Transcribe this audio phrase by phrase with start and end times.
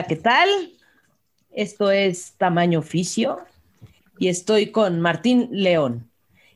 [0.00, 0.48] Hola, ¿qué tal?
[1.50, 3.36] Esto es Tamaño Oficio
[4.18, 6.10] y estoy con Martín León,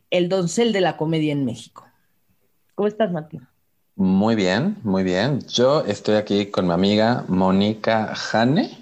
[0.09, 1.87] el doncel de la comedia en México.
[2.75, 3.47] ¿Cómo estás, Martín?
[3.97, 5.41] Muy bien, muy bien.
[5.47, 8.79] Yo estoy aquí con mi amiga Mónica Jane,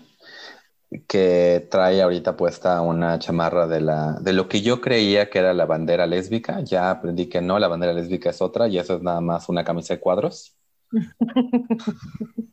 [1.09, 5.55] que trae ahorita puesta una chamarra de, la, de lo que yo creía que era
[5.55, 6.61] la bandera lésbica.
[6.61, 9.65] Ya aprendí que no, la bandera lésbica es otra y eso es nada más una
[9.65, 10.56] camisa de cuadros.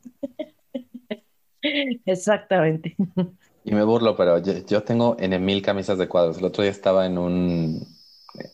[2.06, 2.96] Exactamente.
[3.64, 6.38] Y me burlo, pero yo, tengo en mil camisas de cuadros.
[6.38, 7.88] El otro día estaba en un,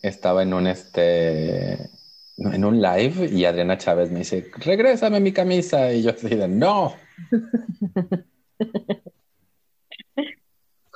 [0.02, 1.90] estaba en un este,
[2.38, 5.92] en un live y Adriana Chávez me dice, regrésame mi camisa.
[5.92, 6.94] Y yo así de, no.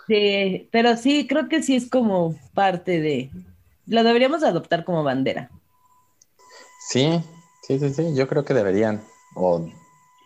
[0.07, 3.31] Sí, pero sí, creo que sí es como parte de,
[3.87, 5.53] lo deberíamos adoptar como bandera.
[6.89, 7.23] Sí,
[7.63, 9.01] sí, sí, sí, yo creo que deberían.
[9.37, 9.71] O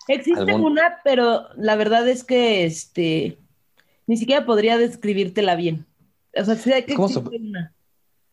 [0.09, 3.39] Existe una, pero la verdad es que este
[4.07, 5.87] ni siquiera podría describírtela bien.
[6.37, 7.73] O sea, sí hay que es como, una.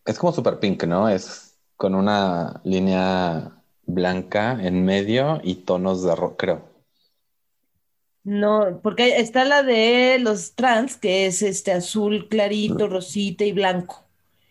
[0.05, 1.08] es como super pink, ¿no?
[1.08, 3.52] Es con una línea
[3.86, 6.72] blanca en medio y tonos de rojo, creo.
[8.23, 14.03] No, porque está la de los trans, que es este azul clarito, rosita y blanco.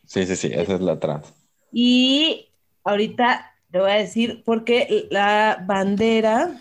[0.07, 1.33] Sí, sí, sí, esa es la trans.
[1.73, 2.49] Y
[2.83, 6.61] ahorita te voy a decir, porque la bandera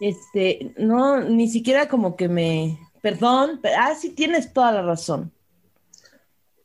[0.00, 2.78] este, no, ni siquiera como que me.
[3.02, 5.32] Perdón, ah, sí tienes toda la razón.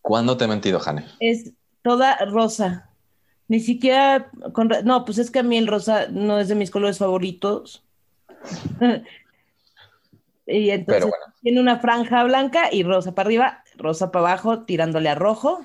[0.02, 1.06] ¿Cuándo te he mentido, Jane?
[1.20, 2.90] Es toda rosa.
[3.48, 4.70] Ni siquiera con.
[4.84, 7.84] No, pues es que a mí el rosa no es de mis colores favoritos.
[10.46, 11.12] y entonces
[11.42, 15.62] tiene una franja blanca y rosa para arriba, rosa para abajo, tirándole a rojo.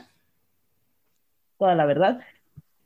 [1.59, 2.21] Toda la verdad.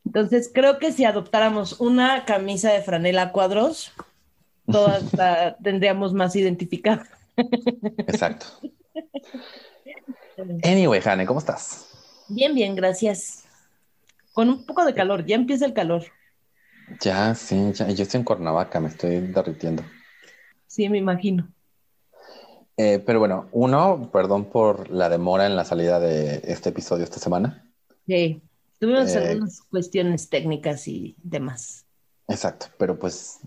[0.04, 3.92] Entonces creo que si adoptáramos una camisa de franela cuadros,
[4.66, 5.04] todas
[5.62, 7.02] tendríamos más identificado.
[7.36, 8.46] Exacto.
[10.62, 11.88] Anyway, Jane, ¿cómo estás?
[12.28, 13.44] Bien, bien, gracias.
[14.32, 16.04] Con un poco de calor, ya empieza el calor.
[17.00, 17.88] Ya, sí, ya.
[17.90, 19.82] Yo estoy en Cuernavaca, me estoy derritiendo.
[20.66, 21.48] Sí, me imagino.
[22.76, 27.18] Eh, pero bueno, uno, perdón por la demora en la salida de este episodio esta
[27.18, 27.70] semana.
[28.06, 28.42] Sí,
[28.78, 31.84] tuvimos eh, algunas cuestiones técnicas y demás.
[32.28, 33.40] Exacto, pero pues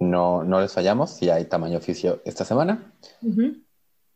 [0.00, 2.92] no, no les fallamos, y hay tamaño oficio esta semana.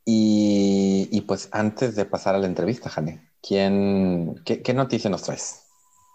[0.04, 5.64] y, pues antes de pasar a la entrevista, Jane, ¿quién, qué, noticia nos traes?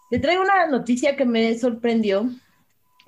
[0.10, 2.30] Te traigo una noticia que me sorprendió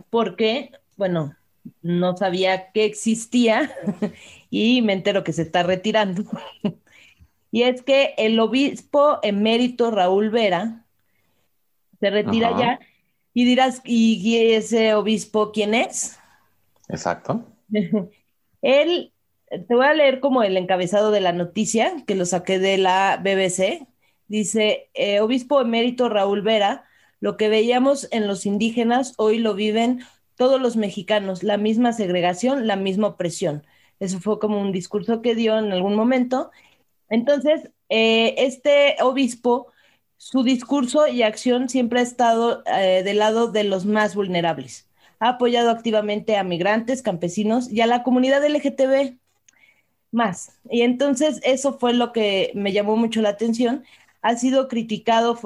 [0.09, 1.35] porque, bueno,
[1.81, 3.71] no sabía que existía
[4.49, 6.23] y me entero que se está retirando.
[7.51, 10.85] y es que el obispo emérito Raúl Vera
[11.99, 12.79] se retira ya
[13.33, 16.18] y dirás, ¿y ese obispo quién es?
[16.89, 17.45] Exacto.
[18.61, 19.13] Él,
[19.49, 23.17] te voy a leer como el encabezado de la noticia, que lo saqué de la
[23.17, 23.87] BBC.
[24.27, 26.85] Dice, eh, obispo emérito Raúl Vera,
[27.19, 30.01] lo que veíamos en los indígenas, hoy lo viven
[30.35, 33.65] todos los mexicanos, la misma segregación, la misma opresión.
[33.99, 36.51] Eso fue como un discurso que dio en algún momento.
[37.09, 39.67] Entonces, eh, este obispo,
[40.17, 44.88] su discurso y acción siempre ha estado eh, del lado de los más vulnerables
[45.19, 49.17] ha apoyado activamente a migrantes, campesinos y a la comunidad LGTB
[50.11, 50.53] más.
[50.69, 53.83] Y entonces eso fue lo que me llamó mucho la atención.
[54.21, 55.39] Ha sido criticado,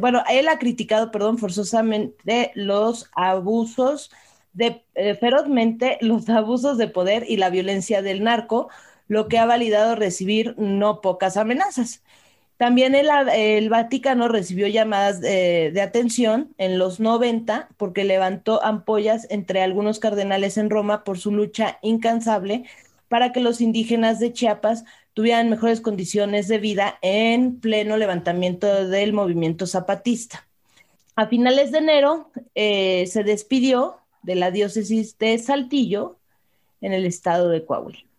[0.00, 4.10] bueno, él ha criticado, perdón, forzosamente los abusos
[4.52, 8.68] de, eh, ferozmente los abusos de poder y la violencia del narco,
[9.08, 12.02] lo que ha validado recibir no pocas amenazas.
[12.60, 19.98] También el, Vaticano recibió llamadas de, atención en los 90 porque levantó ampollas entre algunos
[19.98, 22.64] cardenales en Roma por su lucha incansable
[23.08, 29.14] para que los indígenas de Chiapas tuvieran mejores condiciones de vida en pleno levantamiento del
[29.14, 30.46] movimiento zapatista.
[31.16, 36.18] A finales de enero eh, se despidió de la diócesis de Saltillo
[36.82, 38.09] en el estado de Coahuila.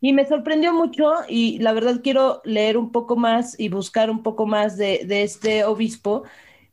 [0.00, 4.22] Y me sorprendió mucho y la verdad quiero leer un poco más y buscar un
[4.22, 6.22] poco más de, este obispo.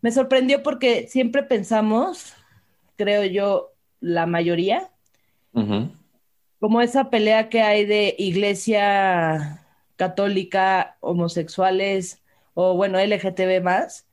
[0.02, 2.34] Me sorprendió porque siempre pensamos,
[2.96, 4.90] creo yo, la mayoría,
[6.60, 9.66] como esa pelea que hay de iglesia
[9.96, 12.22] católica, homosexuales
[12.54, 14.08] o bueno, LGTB más.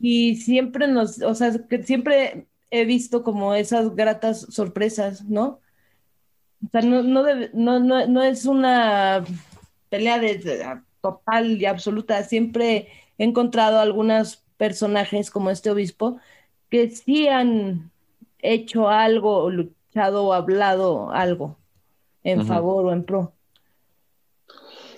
[0.00, 5.60] Y siempre nos, o sea, que siempre he visto como esas gratas sorpresas, ¿no?
[6.64, 9.24] O sea, no, no, no, es una
[9.88, 12.22] pelea de, total y absoluta.
[12.24, 12.88] Siempre
[13.18, 16.18] he encontrado algunos personajes como este obispo
[16.70, 17.90] que sí han
[18.38, 21.56] hecho algo, luchado o hablado algo.
[22.24, 23.32] en favor o en pro.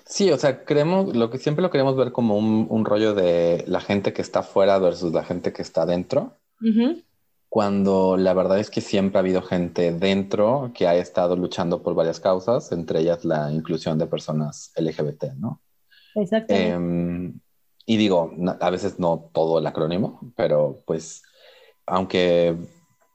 [0.05, 3.81] Sí, o sea, creemos, lo que siempre lo queremos ver como un, rollo de la
[3.81, 6.37] gente que está fuera versus la gente que está dentro.
[7.55, 11.95] Cuando la verdad es que siempre ha habido gente dentro que ha estado luchando por
[11.95, 15.61] varias causas, entre ellas la inclusión de personas LGBT, ¿no?
[16.17, 16.53] Exacto.
[16.53, 17.39] Em,
[17.87, 21.23] y digo, a veces no todo el acrónimo, pero pues,
[21.87, 22.57] aunque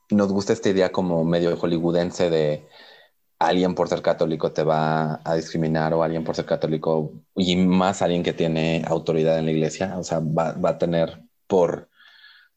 [0.10, 2.66] nos gusta esta idea como medio hollywoodense de
[3.40, 8.02] alguien por ser católico te va a discriminar o alguien por ser católico y más
[8.02, 11.89] alguien que tiene autoridad en la iglesia, o sea, va, a tener por,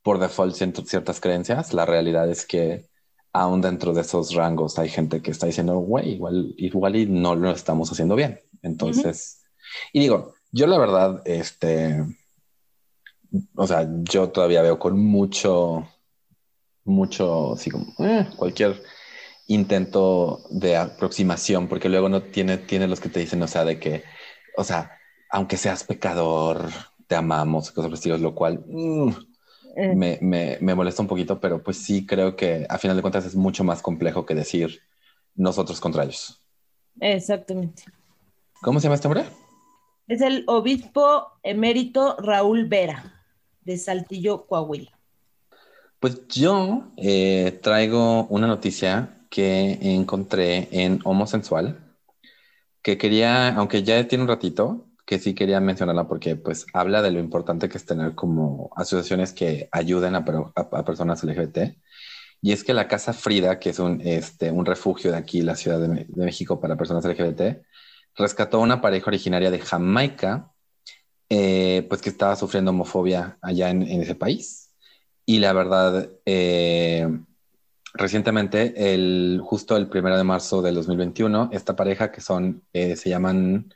[0.02, 1.72] por default ciertas creencias.
[1.72, 2.87] La realidad es que
[3.32, 7.34] aún dentro de esos rangos hay gente que está diciendo, güey, igual, igual y no
[7.34, 8.40] lo estamos haciendo bien.
[8.62, 9.43] Entonces,
[9.93, 12.04] y digo, yo la verdad, este,
[13.54, 15.88] o sea, yo todavía veo con mucho,
[16.84, 18.82] mucho, así como, eh, cualquier
[19.46, 23.78] intento de aproximación, porque luego no tiene, tiene los que te dicen, o sea, de
[23.78, 24.04] que,
[24.56, 24.99] o sea,
[25.31, 26.69] aunque seas pecador,
[27.06, 29.10] te amamos, cosas por lo cual mm,
[29.76, 29.94] eh.
[29.94, 33.24] me, me, me, molesta un poquito, pero pues sí creo que a final de cuentas
[33.24, 34.80] es mucho más complejo que decir
[35.34, 36.40] nosotros contra ellos.
[37.00, 37.84] Exactamente.
[38.60, 39.24] ¿Cómo se llama este hombre?
[40.08, 43.24] Es el obispo emérito Raúl Vera,
[43.62, 44.90] de Saltillo, Coahuila.
[46.00, 51.78] Pues yo eh, traigo una noticia que encontré en Homosensual,
[52.82, 57.10] que quería, aunque ya tiene un ratito, que sí quería mencionarla porque pues habla de
[57.10, 60.25] lo importante que es tener como asociaciones que ayuden a,
[60.84, 61.76] personas LGBT.
[62.40, 65.56] Y es que la Casa Frida, que es un, este, un refugio de aquí, la
[65.56, 67.62] Ciudad de, México para personas LGBT,
[68.16, 70.52] rescató a una pareja originaria de Jamaica,
[71.28, 74.75] eh, pues que estaba sufriendo homofobia allá en, ese país.
[75.25, 77.08] Y la verdad, eh,
[77.94, 83.08] recientemente, el, justo el primero de marzo del 2021, esta pareja que son, eh, se
[83.08, 83.72] llaman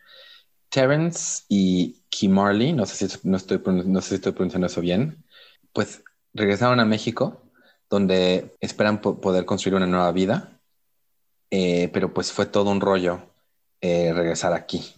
[0.69, 5.25] Terence y Kimarley, no sé, si, no, estoy, no sé si estoy pronunciando eso bien,
[5.73, 6.03] pues
[6.35, 7.43] regresaron a México,
[7.89, 10.61] donde esperan poder construir una nueva vida,
[11.51, 13.21] eh, pero pues fue todo un rollo
[13.81, 14.95] eh, regresar aquí,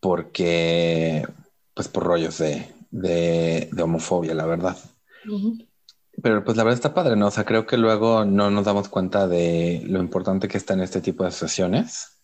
[0.00, 1.26] porque,
[1.74, 4.76] pues por rollos de, de, homofobia, la verdad.
[6.22, 7.28] Pero pues la verdad está padre, ¿no?
[7.28, 10.80] O sea, creo que luego no nos damos cuenta de lo importante que está en
[10.80, 12.17] este tipo de asociaciones.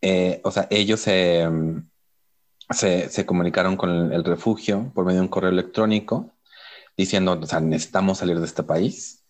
[0.00, 1.48] Eh, o sea, ellos se,
[2.70, 6.32] se, comunicaron con el, refugio por medio de un correo electrónico
[6.96, 9.24] diciendo, o sea, necesitamos salir de este país.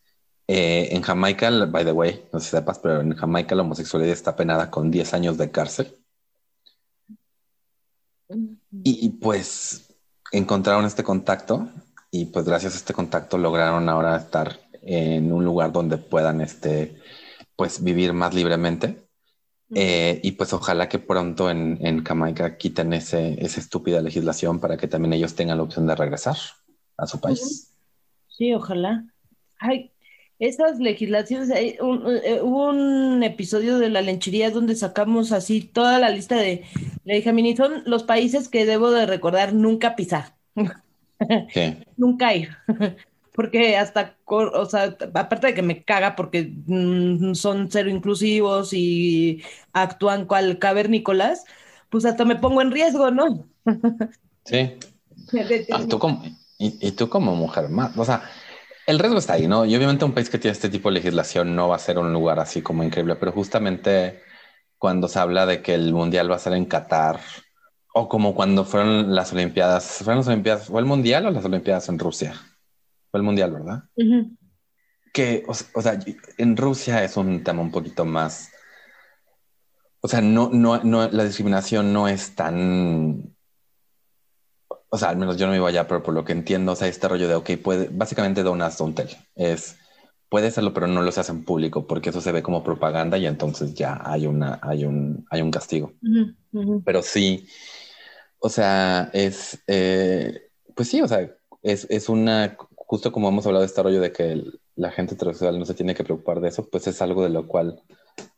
[0.49, 4.13] Eh, en Jamaica, by the way, no sé si sepas, pero en Jamaica la homosexualidad
[4.13, 5.97] está penada con 10 años de cárcel.
[8.83, 9.95] y pues
[10.33, 11.69] encontraron este contacto
[12.11, 17.01] y pues gracias a este contacto lograron ahora estar en un lugar donde puedan este,
[17.57, 19.06] pues vivir más libremente.
[19.75, 24.77] Eh, y pues ojalá que pronto en, en Jamaica quiten ese, esa estúpida legislación para
[24.77, 26.37] que también ellos tengan la opción de regresar
[26.97, 27.73] a su país.
[28.29, 29.05] Sí, ojalá.
[29.59, 29.91] Ay,
[30.39, 36.37] esas legislaciones, eh, hubo un episodio de la lenchería donde sacamos así toda la lista
[36.37, 36.65] de,
[37.05, 40.35] le dije a son los países que debo de recordar nunca pisar.
[41.97, 42.51] Nunca ir.
[43.37, 49.43] Porque hasta, o sea, aparte de que me caga porque mm, son cero inclusivos y
[49.73, 51.45] actúan cual cavernícolas,
[51.91, 53.47] pues hasta me pongo en riesgo, ¿no?
[54.45, 54.77] Sí.
[55.73, 55.85] Ah,
[56.57, 58.23] y, tú como mujer más, o sea,
[58.87, 59.65] el riesgo está ahí, ¿no?
[59.65, 62.13] Y obviamente un país que tiene este tipo de legislación no va a ser un
[62.13, 64.23] lugar así como increíble, pero justamente
[64.79, 67.21] cuando se habla de que el mundial va a ser en Qatar,
[67.99, 70.03] o como cuando fueron las Olimpiadas.
[70.05, 70.67] ¿Fueron las Olimpiadas?
[70.67, 72.35] ¿Fue el Mundial o las Olimpiadas en Rusia?
[73.11, 73.85] Fue el Mundial, ¿verdad?
[75.13, 75.99] Que, o, sea,
[76.39, 78.51] en Rusia es un tema un poquito más.
[80.01, 83.35] O sea, no, no, no, la discriminación no es tan.
[84.89, 86.77] O sea, al menos yo no me iba allá, pero por lo que entiendo, o
[86.77, 89.09] sea, este rollo de, ok, puede, básicamente donas don't tell.
[89.35, 89.77] Es,
[90.29, 93.19] puede hacerlo, pero no lo se hace en público, porque eso se ve como propaganda
[93.19, 95.93] y entonces ya hay una, hay un, hay un castigo.
[96.85, 97.47] Pero sí,
[98.39, 101.29] o sea, es, eh, pues sí, o sea,
[101.63, 102.57] es, es, una,
[102.87, 104.43] justo como hemos hablado de este rollo de que
[104.77, 107.47] la gente heterosexual no se tiene que preocupar de eso, pues es algo de lo
[107.47, 107.83] cual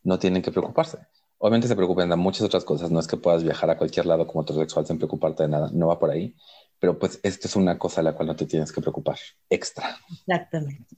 [0.02, 0.98] no tienen que preocuparse.
[1.38, 4.26] Obviamente se preocupan de muchas otras cosas, no es que puedas viajar a cualquier lado
[4.26, 6.34] como heterosexual sin preocuparte de nada, no va por ahí,
[6.80, 9.96] pero pues esto es una cosa de la cual no te tienes que preocupar, extra.
[10.10, 10.96] Exactamente.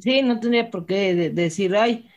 [0.00, 2.08] Sí, no tendría por qué decir, ay,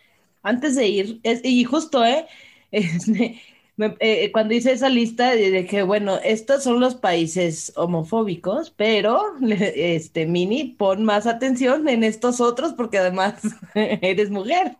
[0.41, 2.25] antes de ir, y justo, ¿eh?
[2.69, 3.39] Este,
[3.77, 10.75] eh, cuando hice esa lista, dije, bueno, estos son los países homofóbicos, pero, este, Mini,
[10.77, 13.41] pon más atención en estos otros porque además
[13.75, 14.77] eres mujer.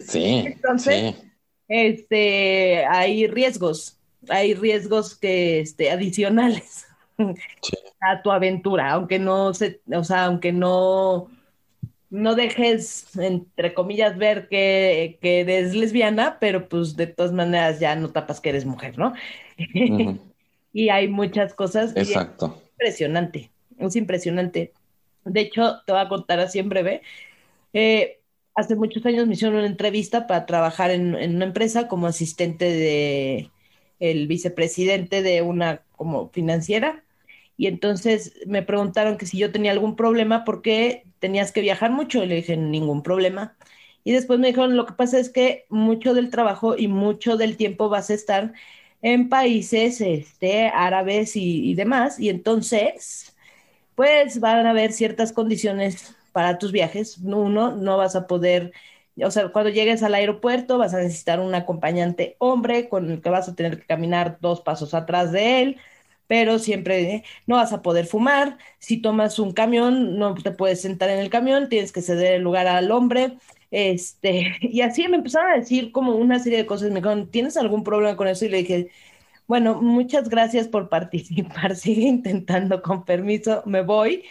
[0.00, 0.44] Sí.
[0.46, 1.14] Entonces,
[1.68, 6.86] este, hay riesgos, hay riesgos que, este, adicionales
[8.00, 11.28] a tu aventura, aunque no se, o sea, aunque no,
[12.12, 17.96] no dejes, entre comillas, ver que, que eres lesbiana, pero pues de todas maneras ya
[17.96, 19.14] no tapas que eres mujer, ¿no?
[20.74, 21.96] y hay muchas cosas.
[21.96, 22.60] Exacto.
[22.72, 24.74] impresionante, es impresionante.
[25.24, 27.00] De hecho, te voy a contar así en breve.
[27.72, 28.20] Eh,
[28.54, 33.50] hace muchos años me hicieron una entrevista para trabajar en, una empresa como asistente de
[34.00, 37.04] el vicepresidente de una como financiera.
[37.56, 42.22] Y entonces me preguntaron que si yo tenía algún problema porque tenías que viajar mucho.
[42.24, 43.56] Y le dije, ningún problema.
[44.04, 47.56] Y después me dijeron, lo que pasa es que mucho del trabajo y mucho del
[47.56, 48.52] tiempo vas a estar
[49.02, 52.20] en países este, árabes y, y demás.
[52.20, 53.36] Y entonces,
[53.94, 57.18] pues van a haber ciertas condiciones para tus viajes.
[57.18, 58.72] Uno, no vas a poder,
[59.22, 63.30] o sea, cuando llegues al aeropuerto vas a necesitar un acompañante hombre con el que
[63.30, 65.80] vas a tener que caminar dos pasos atrás de él,
[66.32, 68.56] pero siempre no vas a poder fumar.
[68.78, 72.42] Si tomas un camión, no te puedes sentar en el camión, tienes que ceder el
[72.42, 73.36] lugar al hombre.
[73.70, 76.88] Este, y así me empezaron a decir como una serie de cosas.
[76.88, 78.46] Me dijeron, ¿tienes algún problema con eso?
[78.46, 78.88] Y le dije,
[79.46, 81.76] bueno, muchas gracias por participar.
[81.76, 84.24] Sigue intentando con permiso, me voy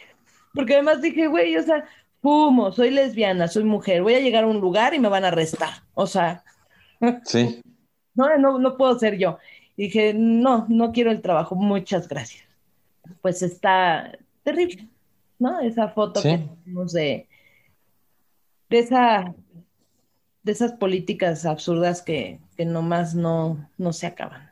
[0.56, 1.86] porque además dije, güey, o sea,
[2.20, 5.28] fumo, soy lesbiana, soy mujer, voy a llegar a un lugar y me van a
[5.28, 5.84] arrestar.
[5.94, 6.44] O sea,
[7.26, 7.62] sí.
[8.16, 9.38] no, no, no puedo ser yo.
[9.84, 12.44] Dije, no, no quiero el trabajo, muchas gracias.
[13.22, 14.88] Pues está terrible,
[15.40, 15.60] ¿no?
[15.60, 17.28] Esa foto que tenemos de,
[18.70, 19.34] de esa
[20.44, 24.50] de esas políticas absurdas que, que nomás no, no se acaban.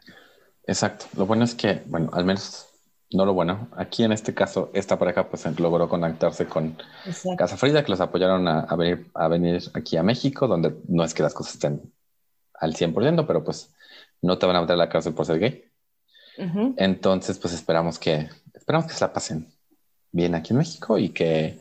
[0.67, 1.05] Exacto.
[1.17, 2.67] Lo bueno es que, bueno, al menos
[3.11, 3.69] no lo bueno.
[3.75, 6.77] Aquí en este caso, esta pareja pues logró conectarse con
[7.37, 11.13] Casa Frida, que los apoyaron a, venir, a venir aquí a México, donde no es
[11.13, 11.91] que las cosas estén
[12.53, 13.73] al 100%, pero pues
[14.21, 15.65] no te van a meter a la cárcel por ser gay.
[16.77, 19.47] Entonces, pues esperamos que, esperamos que se la pasen
[20.11, 21.59] bien aquí en México y que,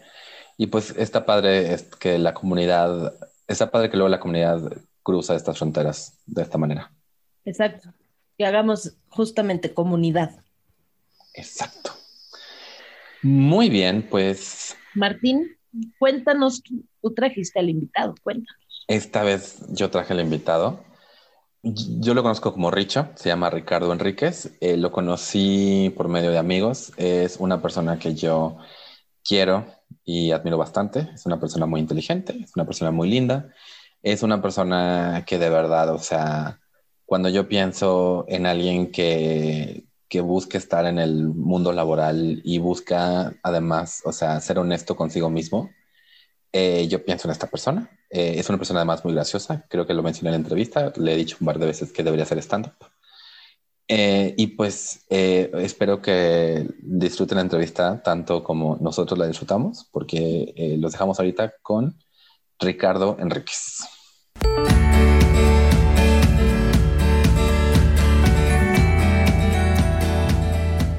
[0.57, 3.15] y pues está padre es que la comunidad,
[3.49, 4.61] está padre que luego la comunidad
[5.03, 6.93] cruza estas fronteras de esta manera.
[7.45, 7.93] Exacto.
[8.37, 10.45] Que hagamos justamente comunidad.
[11.35, 11.93] Exacto.
[13.23, 14.77] Muy bien, pues.
[14.95, 15.57] Martín,
[15.99, 16.63] cuéntanos,
[17.03, 18.85] tú trajiste al invitado, cuéntanos.
[18.87, 20.85] Esta vez yo traje al invitado.
[21.75, 24.53] Yo lo conozco como Richa, se llama Ricardo Enríquez.
[24.61, 26.93] Eh, lo conocí por medio de amigos.
[26.97, 28.59] Es una persona que yo
[29.25, 29.67] quiero
[30.05, 31.11] y admiro bastante.
[31.15, 33.51] Es una persona muy inteligente, es una persona muy linda.
[34.03, 36.61] Es una persona que de verdad, o sea,
[37.05, 43.35] cuando yo pienso en alguien que, que busque estar en el mundo laboral y busca
[43.43, 45.71] además, o sea, ser honesto consigo mismo,
[46.53, 47.91] eh, yo pienso en esta persona.
[48.11, 51.13] Eh, es una persona además muy graciosa, creo que lo mencioné en la entrevista, le
[51.13, 52.75] he dicho un par de veces que debería hacer stand-up.
[53.91, 60.93] Eh, y pues espero que disfruten la entrevista tanto como nosotros la disfrutamos, porque los
[60.93, 61.97] dejamos ahorita con
[62.59, 63.87] Ricardo Enríquez.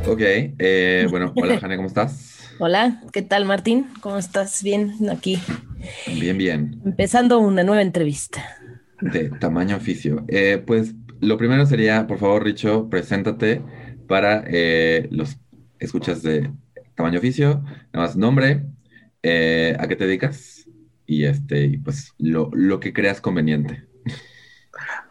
[0.09, 2.38] Ok, eh, bueno, hola Jane, ¿cómo estás?
[2.61, 3.87] Hola, ¿qué tal Martín?
[4.01, 4.61] ¿Cómo estás?
[4.63, 5.39] Bien, aquí.
[6.19, 6.81] Bien, bien.
[6.83, 8.43] Empezando una nueva entrevista.
[8.99, 10.25] De tamaño oficio.
[10.27, 13.61] Eh, pues lo primero sería, por favor, Richo, preséntate
[14.09, 15.37] para eh, los
[15.79, 16.51] escuchas de
[16.95, 17.63] tamaño oficio,
[17.93, 18.65] nada más nombre,
[19.23, 20.69] a qué te dedicas
[21.05, 23.88] y este, pues lo, lo que creas conveniente.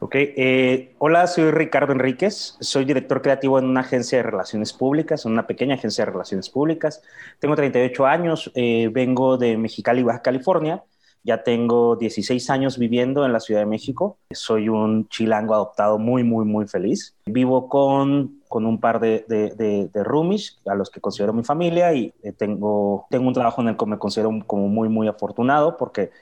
[0.00, 5.26] Ok, eh, hola, soy Ricardo Enríquez, soy director creativo en una agencia de relaciones públicas,
[5.26, 7.02] en una pequeña agencia de relaciones públicas.
[7.40, 10.84] Tengo 38 años, eh, vengo de Mexicali, Baja California.
[11.24, 14.18] Ya tengo 16 años viviendo en la Ciudad de México.
[14.30, 17.16] Soy un chilango adoptado muy, muy, muy feliz.
[17.26, 21.92] Vivo con, con un par de, de, de, roomies a los que considero mi familia
[21.92, 25.76] y eh, tengo, tengo un trabajo en el que me considero como muy, muy afortunado
[25.76, 26.12] porque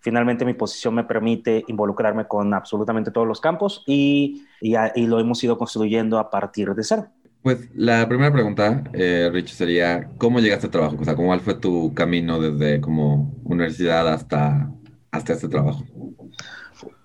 [0.00, 5.44] Finalmente mi posición me permite involucrarme con absolutamente todos los campos y, y, lo hemos
[5.44, 7.06] ido construyendo a partir de cero.
[7.42, 10.96] Pues la primera pregunta, eh, Rich, sería, ¿cómo llegaste al trabajo?
[10.98, 14.70] O sea, ¿cómo fue tu camino desde como universidad hasta,
[15.10, 15.84] hasta este trabajo?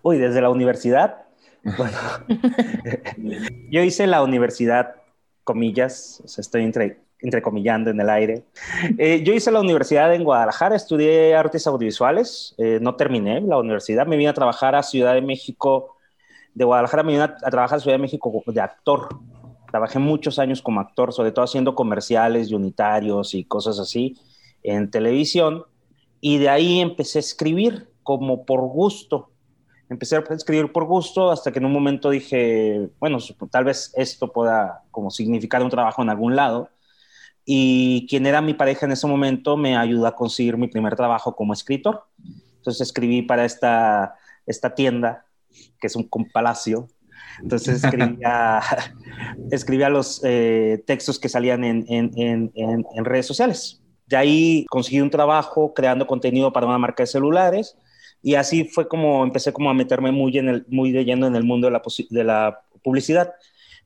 [0.02, 1.22] Uy, desde la universidad.
[1.78, 1.98] Bueno,
[3.72, 4.98] yo hice la universidad,
[5.44, 8.44] comillas, o sea, estoy entre entrecomillando en el aire.
[8.98, 14.06] Eh, yo hice la universidad en Guadalajara, estudié artes audiovisuales, eh, no terminé la universidad,
[14.08, 15.98] me vine a trabajar a Ciudad de México,
[16.54, 19.10] de Guadalajara me vine a, trabajar a Ciudad de México de actor.
[19.70, 24.16] Trabajé muchos años como actor, sobre todo haciendo comerciales y unitarios y cosas así
[24.64, 25.66] en televisión.
[26.22, 29.32] Y de ahí empecé a escribir como por gusto.
[29.90, 33.18] empecé a escribir por gusto hasta que en un momento dije, bueno,
[33.52, 36.70] tal vez esto pueda como significar un trabajo en algún lado.
[37.46, 41.36] Y quien era mi pareja en ese momento me ayudó a conseguir mi primer trabajo
[41.36, 42.04] como escritor.
[42.58, 44.16] Entonces escribí para esta,
[44.48, 45.26] esta tienda,
[45.80, 46.88] que es un, palacio.
[47.42, 53.82] Entonces escribía, los eh, textos que salían en, en redes sociales.
[54.08, 57.78] De ahí conseguí un trabajo creando contenido para una marca de celulares
[58.26, 61.36] y así fue como empecé como a meterme muy, en el, muy de lleno en
[61.36, 63.32] el mundo de la, de la publicidad.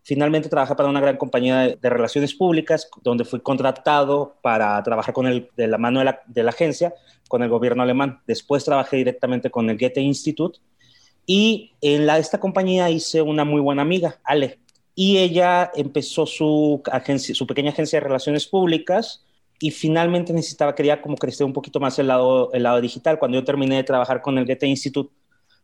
[0.09, 5.27] Finalmente trabajé para una gran compañía de, relaciones públicas, donde fui contratado para trabajar con
[5.27, 6.95] el, de la mano de la, agencia
[7.27, 8.19] con el gobierno alemán.
[8.25, 10.57] Después trabajé directamente con el Goethe Institute
[11.27, 14.57] y en la, esta compañía hice una muy buena amiga, Ale.
[14.95, 16.81] Y ella empezó su,
[17.47, 19.23] pequeña agencia de relaciones públicas
[19.59, 23.19] y finalmente necesitaba, quería como crecer un poquito más el lado, el lado digital.
[23.19, 25.13] Cuando yo terminé de trabajar con el Goethe Institute,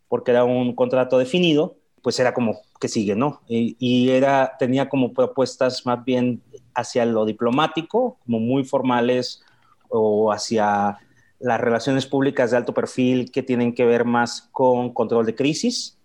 [0.08, 3.42] porque era un contrato definido, pues era como que sigue, ¿no?
[3.48, 6.44] Y, era, tenía como propuestas más bien
[6.76, 9.42] hacia lo diplomático, como muy formales,
[9.90, 11.00] o hacia
[11.40, 15.98] las relaciones públicas de alto perfil que tienen que ver más con control de crisis,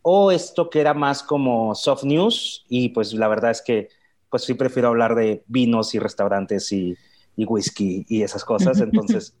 [0.00, 3.90] o esto que era más como soft news, y pues la verdad es que
[4.30, 6.96] pues sí prefiero hablar de vinos y restaurantes y,
[7.36, 8.80] y whisky y esas cosas.
[8.80, 9.36] Entonces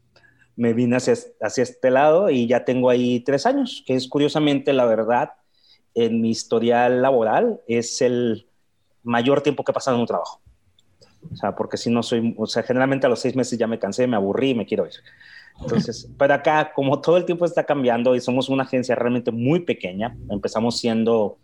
[0.54, 4.74] me vine hacia, hacia, este lado y ya tengo ahí tres años, que es curiosamente
[4.74, 5.30] la verdad,
[6.04, 8.46] en mi historial laboral es el
[9.02, 10.40] mayor tiempo que he pasado en un trabajo.
[11.32, 13.78] O sea, porque si no soy, o sea, generalmente a los seis meses ya me
[13.78, 14.92] cansé, me aburrí me quiero ir.
[15.60, 19.60] Entonces, pero acá, como todo el tiempo está cambiando y somos una agencia realmente muy
[19.60, 21.38] pequeña, empezamos siendo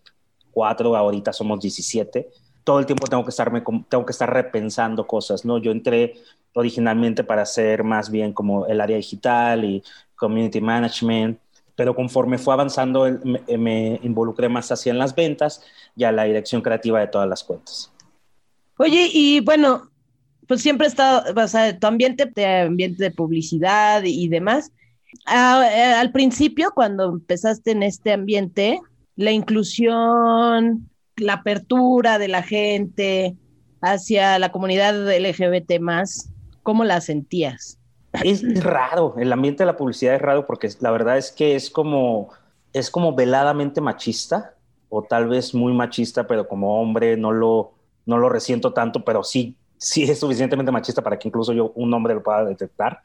[0.50, 2.29] cuatro, ahorita somos 17,
[2.62, 5.59] todo el tiempo tengo que, estarme, tengo que estar repensando cosas, ¿no?
[5.59, 6.14] Yo entré
[6.55, 9.83] originalmente para hacer más bien como el área digital y
[10.16, 11.38] community management,
[11.76, 15.62] pero conforme fue avanzando me, involucré más hacia en las ventas
[15.96, 17.92] y a la dirección creativa de todas las cuentas.
[18.76, 19.90] Oye, y bueno,
[20.46, 24.72] pues siempre estado, o sea, tu ambiente, de ambiente de publicidad y demás.
[25.26, 28.80] Ah, eh, al principio, cuando empezaste en este ambiente,
[29.16, 33.37] la inclusión, la apertura de la gente
[33.80, 36.30] hacia la comunidad LGBT más,
[36.62, 37.78] ¿cómo la sentías?
[38.22, 41.70] Es raro, el ambiente de la publicidad es raro porque la verdad es que es
[41.70, 42.31] como,
[42.72, 44.55] es como veladamente machista,
[44.88, 47.72] o tal vez muy machista, pero como hombre no lo,
[48.07, 51.92] no lo resiento tanto, pero sí, sí es suficientemente machista para que incluso yo, un
[51.92, 53.00] hombre, lo pueda detectar.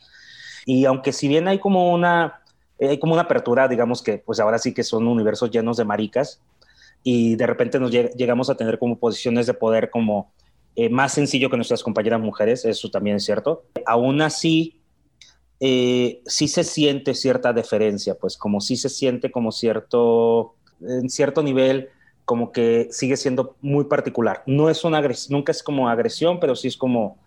[0.66, 2.42] Y aunque si bien hay como una,
[2.80, 6.42] hay como una apertura, digamos que pues ahora sí que son universos llenos de maricas,
[7.04, 10.32] y de repente nos llegamos a tener como posiciones de poder como
[10.76, 13.64] eh, más sencillo que nuestras compañeras mujeres, eso también es cierto.
[13.86, 14.79] Aún así,
[15.60, 21.44] eh, sí se siente cierta deferencia, pues como sí se siente como cierto, en cierto
[21.44, 21.90] nivel,
[22.26, 24.44] como que sigue siendo muy particular.
[24.46, 27.18] No es una nunca es como agresión, pero sí es como,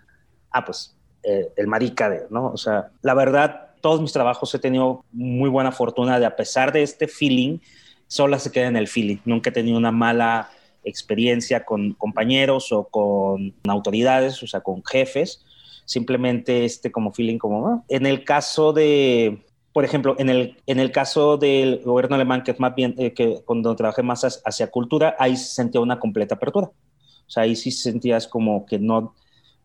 [0.51, 2.47] ah, pues eh, el marica de, ¿no?
[2.47, 6.73] O sea, la verdad, todos mis trabajos he tenido muy buena fortuna de, a pesar
[6.73, 7.59] de este feeling,
[8.07, 9.19] sola se queda en el feeling.
[9.25, 10.51] Nunca he tenido una mala
[10.85, 15.45] experiencia con compañeros o con autoridades, o sea, con jefes.
[15.85, 17.67] Simplemente este como feeling como...
[17.69, 17.83] Ah".
[17.89, 22.51] En el caso de, por ejemplo, en el, en el caso del gobierno alemán, que
[22.51, 26.35] es más bien, eh, que cuando trabajé más hacia cultura, ahí se sentía una completa
[26.35, 26.71] apertura.
[27.27, 29.15] O sea, ahí sí sentías como que no,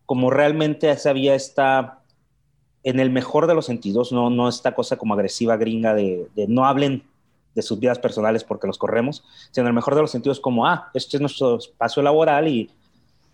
[0.06, 2.00] como realmente había esta,
[2.82, 6.64] en el mejor de los sentidos, no, no esta cosa como agresiva gringa de, no
[6.64, 7.02] hablen
[7.54, 10.66] de sus vidas personales porque los corremos, sino en el mejor de los sentidos como,
[10.66, 12.70] ah, este es nuestro espacio laboral y,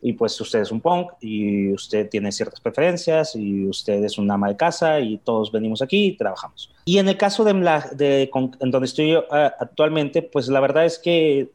[0.06, 4.30] y pues usted es un punk y usted tiene ciertas preferencias y usted es un
[4.30, 6.70] ama de casa y todos venimos aquí y trabajamos.
[6.84, 10.60] Y en el caso de, la, de en donde estoy yo, ah, actualmente, pues la
[10.60, 11.48] verdad es que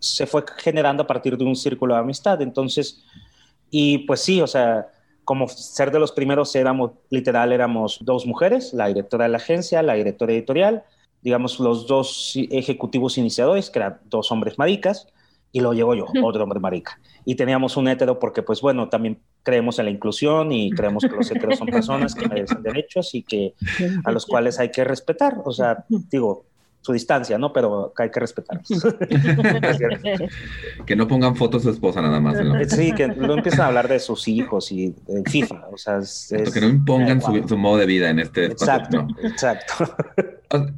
[0.00, 2.42] se fue generando a partir de un círculo de amistad.
[2.42, 3.04] Entonces,
[3.70, 4.88] y pues sí, o sea,
[5.22, 9.80] como ser de los primeros éramos, literal, éramos dos mujeres, la directora de la agencia,
[9.84, 10.82] la directora editorial,
[11.22, 15.06] digamos, los dos ejecutivos iniciadores, que eran dos hombres maricas,
[15.52, 16.98] y luego llegó yo, otro hombre marica.
[17.24, 21.16] Y teníamos un hétero porque, pues bueno, también creemos en la inclusión y creemos que
[21.16, 23.54] los héteros son personas que merecen derechos y que
[24.04, 25.38] a los cuales hay que respetar.
[25.44, 26.44] O sea, digo,
[26.82, 27.52] su distancia, ¿no?
[27.52, 28.68] Pero hay que respetarlos.
[30.86, 32.38] que no pongan fotos de su esposa nada más.
[32.68, 35.66] Sí, que no empiezan a hablar de sus hijos y de FIFA.
[35.72, 39.06] O sea, es, que no impongan su, modo de vida en este espacio.
[39.22, 39.88] Exacto,
[40.48, 40.74] exacto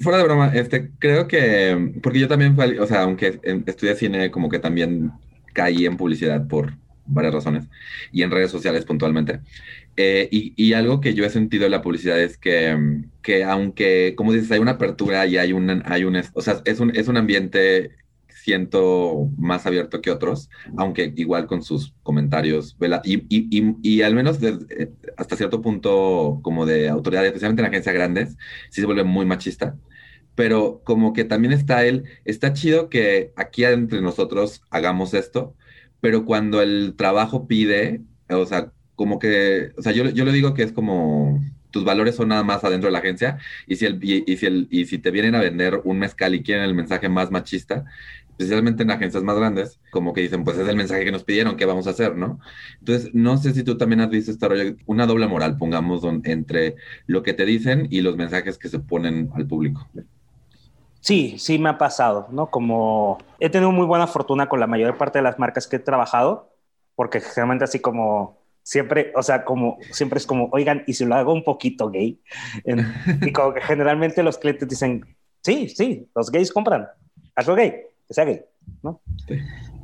[0.00, 4.48] fuera de broma, este, creo que, porque yo también, o sea, aunque estudié cine, como
[4.48, 5.12] que también
[5.52, 6.74] caí en publicidad por
[7.06, 7.64] varias razones
[8.12, 9.40] y en redes sociales puntualmente.
[9.96, 14.32] Eh, y, algo que yo he sentido en la publicidad es que, que aunque, como
[14.32, 17.16] dices, hay una apertura y hay un, hay un o sea, es un, es un
[17.16, 17.90] ambiente
[18.42, 24.42] siento más abierto que otros, aunque igual con sus comentarios, y, y, y, al menos
[24.42, 28.36] eh, hasta cierto punto como de autoridad, especialmente en agencias grandes,
[28.70, 29.76] sí se vuelve muy machista,
[30.34, 35.54] pero como que también está él, está chido que aquí entre nosotros hagamos esto,
[36.00, 40.54] pero cuando el trabajo pide, o sea, como que, o sea, yo, yo le digo
[40.54, 43.98] que es como tus valores son nada más adentro de la agencia y si, el,
[44.02, 47.08] y, si, el, y si te vienen a vender un mezcal y quieren el mensaje
[47.08, 47.84] más machista,
[48.40, 51.56] especialmente en agencias más grandes, como que dicen, pues es el mensaje que nos pidieron,
[51.56, 52.40] ¿qué vamos a hacer, no?
[52.78, 56.76] Entonces, no sé si tú también has visto esta rollo, una doble moral, pongamos, entre
[57.06, 59.86] lo que te dicen y los mensajes que se ponen al público.
[61.00, 62.50] Sí, sí me ha pasado, ¿no?
[62.50, 65.80] Como he tenido muy buena fortuna con la mayor parte de las marcas que he
[65.80, 66.50] trabajado,
[66.94, 71.14] porque generalmente así como siempre, o sea, como siempre es como, oigan, y si lo
[71.14, 72.18] hago un poquito gay,
[73.20, 75.04] y como que generalmente los clientes dicen,
[75.42, 76.88] sí, sí, los gays compran,
[77.34, 78.44] hazlo gay que sea gay,
[78.82, 79.00] ¿no?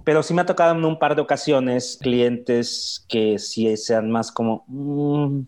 [0.05, 4.33] Pero sí me ha tocado en un par de ocasiones clientes que sí sean más
[4.33, 5.43] como, mm,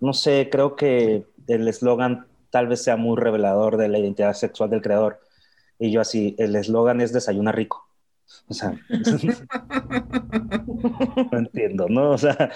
[0.00, 4.70] no sé, creo que el eslogan tal vez sea muy revelador de la identidad sexual
[4.70, 5.20] del creador.
[5.78, 7.86] Y yo así, el eslogan es desayuna rico.
[8.48, 8.72] O sea,
[11.32, 12.12] no entiendo, ¿no?
[12.12, 12.50] O sea,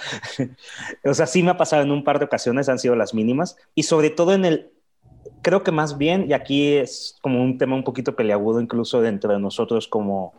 [1.05, 3.59] o sea, sí me ha pasado en un par de ocasiones, han sido las mínimas,
[3.75, 4.73] y sobre todo en el
[5.42, 9.33] creo que más bien, y aquí es como un tema un poquito peleagudo incluso dentro
[9.33, 10.35] de nosotros como,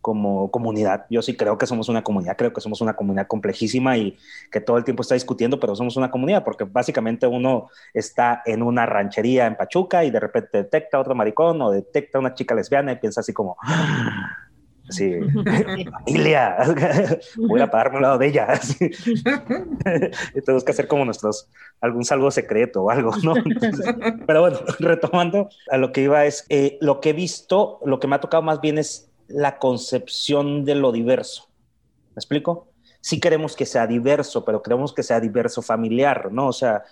[0.00, 1.06] como comunidad.
[1.10, 4.16] Yo sí creo que somos una comunidad, creo que somos una comunidad complejísima y
[4.50, 8.62] que todo el tiempo está discutiendo, pero somos una comunidad porque básicamente uno está en
[8.62, 12.92] una ranchería en Pachuca y de repente detecta otro maricón o detecta una chica lesbiana
[12.92, 13.56] y piensa así como,
[14.90, 15.14] Sí,
[16.06, 16.56] familia,
[17.36, 18.48] voy a pararme al lado de ella.
[20.44, 21.48] tenemos que hacer como nuestros,
[21.80, 23.34] algún salvo secreto o algo, ¿no?
[24.26, 28.08] pero bueno, retomando a lo que iba es, eh, lo que he visto, lo que
[28.08, 31.48] me ha tocado más bien es la concepción de lo diverso.
[32.10, 32.68] ¿Me explico?
[33.00, 36.48] Sí queremos que sea diverso, pero queremos que sea diverso familiar, ¿no?
[36.48, 36.82] O sea,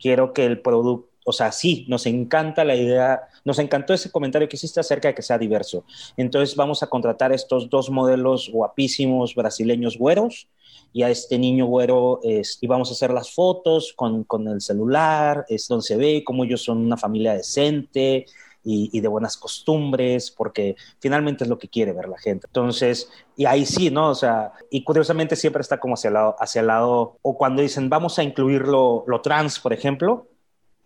[0.00, 4.48] quiero que el producto o sea, sí, nos encanta la idea, nos encantó ese comentario
[4.48, 5.84] que hiciste acerca de que sea diverso.
[6.16, 10.48] Entonces vamos a contratar estos dos modelos guapísimos brasileños güeros
[10.92, 15.44] y a este niño güero y vamos a hacer las fotos con, con, el celular,
[15.48, 18.26] es donde se ve cómo ellos son una familia decente
[18.64, 22.46] y, y, de buenas costumbres, porque finalmente es lo que quiere ver la gente.
[22.46, 24.10] Entonces, y ahí sí, ¿no?
[24.10, 27.62] O sea, y curiosamente siempre está como hacia el lado, hacia el lado o cuando
[27.62, 30.28] dicen vamos a incluir lo, lo trans, por ejemplo,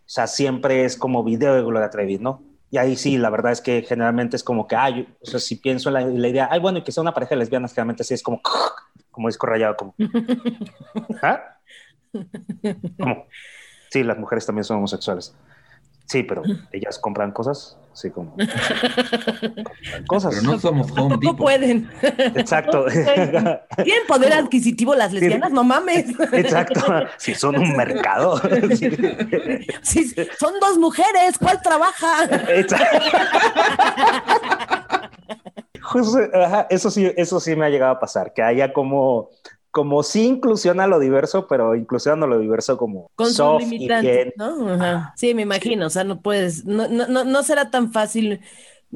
[0.07, 2.42] o sea, siempre es como video de Gloria Trevi, ¿no?
[2.71, 5.57] Y ahí sí, la verdad es que generalmente es como que, ay, o sea, si
[5.57, 8.05] pienso en la, la idea, ay, bueno, y que sea una pareja de lesbianas, generalmente
[8.05, 8.40] sí es como,
[9.11, 9.95] como disco rayado, como,
[11.23, 11.42] ¿ah?
[12.99, 13.27] ¿Cómo?
[13.90, 15.35] Sí, las mujeres también son homosexuales.
[16.07, 16.42] Sí, pero
[16.73, 18.37] ellas compran cosas, sí, como
[20.07, 20.35] cosas.
[20.35, 21.91] Pero no somos Home No pueden.
[22.35, 22.85] Exacto.
[23.85, 25.51] ¿Tienen poder adquisitivo las lesbianas?
[25.51, 26.07] No mames.
[26.33, 26.81] Exacto.
[27.19, 28.41] Si son un mercado.
[29.83, 32.25] Sí, son dos mujeres, ¿cuál trabaja?
[32.49, 32.99] Exacto.
[36.69, 39.31] eso sí, eso sí me ha llegado a pasar, que haya como
[39.77, 45.12] como sí inclusiona lo diverso, pero inclusiona lo diverso como con soft limitantes, ¿no?
[45.17, 48.41] Sí, me imagino, o sea, no puedes, no, no, no será tan fácil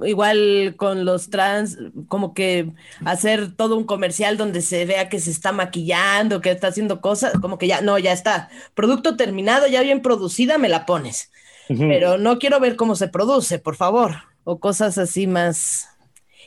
[0.03, 1.77] igual con los trans,
[2.09, 2.73] como que
[3.05, 7.35] hacer todo un comercial donde se vea que se está maquillando, que está haciendo cosas,
[7.43, 11.31] como que ya, no, ya está, producto terminado, ya bien producida, me la pones,
[11.69, 14.13] pero no quiero ver cómo se produce, por favor,
[14.45, 15.90] o cosas así más,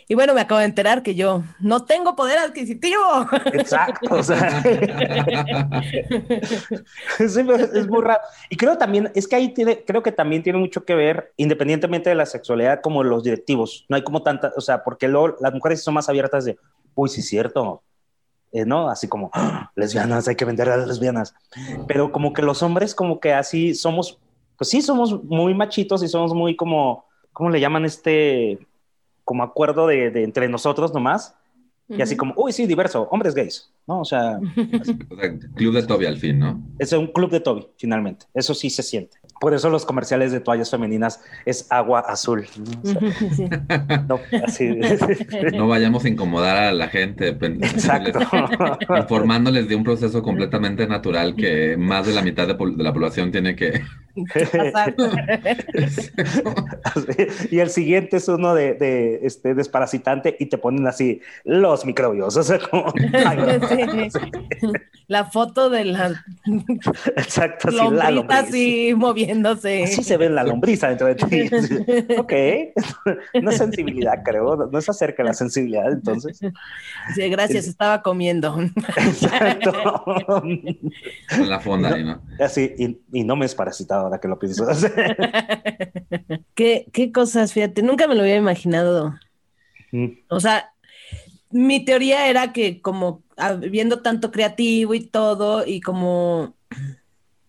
[0.07, 3.01] y bueno, me acabo de enterar que yo no tengo poder adquisitivo.
[3.53, 4.15] Exacto.
[4.15, 4.61] O sea.
[7.19, 8.21] es, es muy raro.
[8.49, 12.09] Y creo también, es que ahí tiene, creo que también tiene mucho que ver, independientemente
[12.09, 13.85] de la sexualidad, como los directivos.
[13.89, 16.57] No hay como tanta, o sea, porque luego las mujeres son más abiertas de,
[16.95, 17.83] uy, sí es cierto.
[18.53, 18.87] Eh, ¿no?
[18.87, 19.71] Así como, ¡Ah!
[19.75, 21.33] lesbianas, hay que vender a las lesbianas.
[21.87, 24.19] Pero como que los hombres, como que así somos,
[24.57, 28.59] pues sí, somos muy machitos y somos muy como, ¿cómo le llaman este?
[29.23, 31.35] Como acuerdo de, de entre nosotros nomás.
[31.89, 33.99] Y así como, uy, sí, diverso, hombres gays, ¿no?
[34.03, 34.39] O sea,
[35.55, 36.61] club de Toby al fin, ¿no?
[36.79, 38.25] Es un club de Toby, finalmente.
[38.33, 39.17] Eso sí se siente.
[39.39, 42.45] Por eso los comerciales de toallas femeninas es agua azul.
[44.07, 44.19] ¿no?
[44.45, 44.69] así.
[45.53, 47.29] no vayamos a incomodar a la gente.
[47.29, 48.19] Exacto.
[48.97, 53.31] informándoles de un proceso completamente natural que más de la mitad de, de la población
[53.31, 53.81] tiene que
[57.51, 62.35] y el siguiente es uno de, de, este desparasitante y te ponen así los microbios.
[62.37, 62.93] O sea, como,
[65.07, 66.23] La foto de la
[67.17, 68.39] Exacto, así, lombriz, la lombriz.
[68.39, 69.83] así moviéndose.
[69.83, 71.49] Así se ve la lombriza dentro de ti.
[72.17, 72.33] ok,
[73.41, 76.39] no es sensibilidad, creo, no es acerca de la sensibilidad, entonces.
[77.15, 78.57] Sí, gracias, estaba comiendo.
[78.97, 79.73] Exacto.
[80.45, 82.21] En la fonda, ¿no?
[82.39, 84.67] Así, y, y, no me es parasitado ahora que lo pienso.
[86.55, 89.15] ¿Qué, qué cosas, fíjate, nunca me lo había imaginado.
[89.91, 90.07] Mm.
[90.29, 90.73] O sea,
[91.49, 93.23] mi teoría era que como
[93.69, 96.55] viendo tanto creativo y todo y como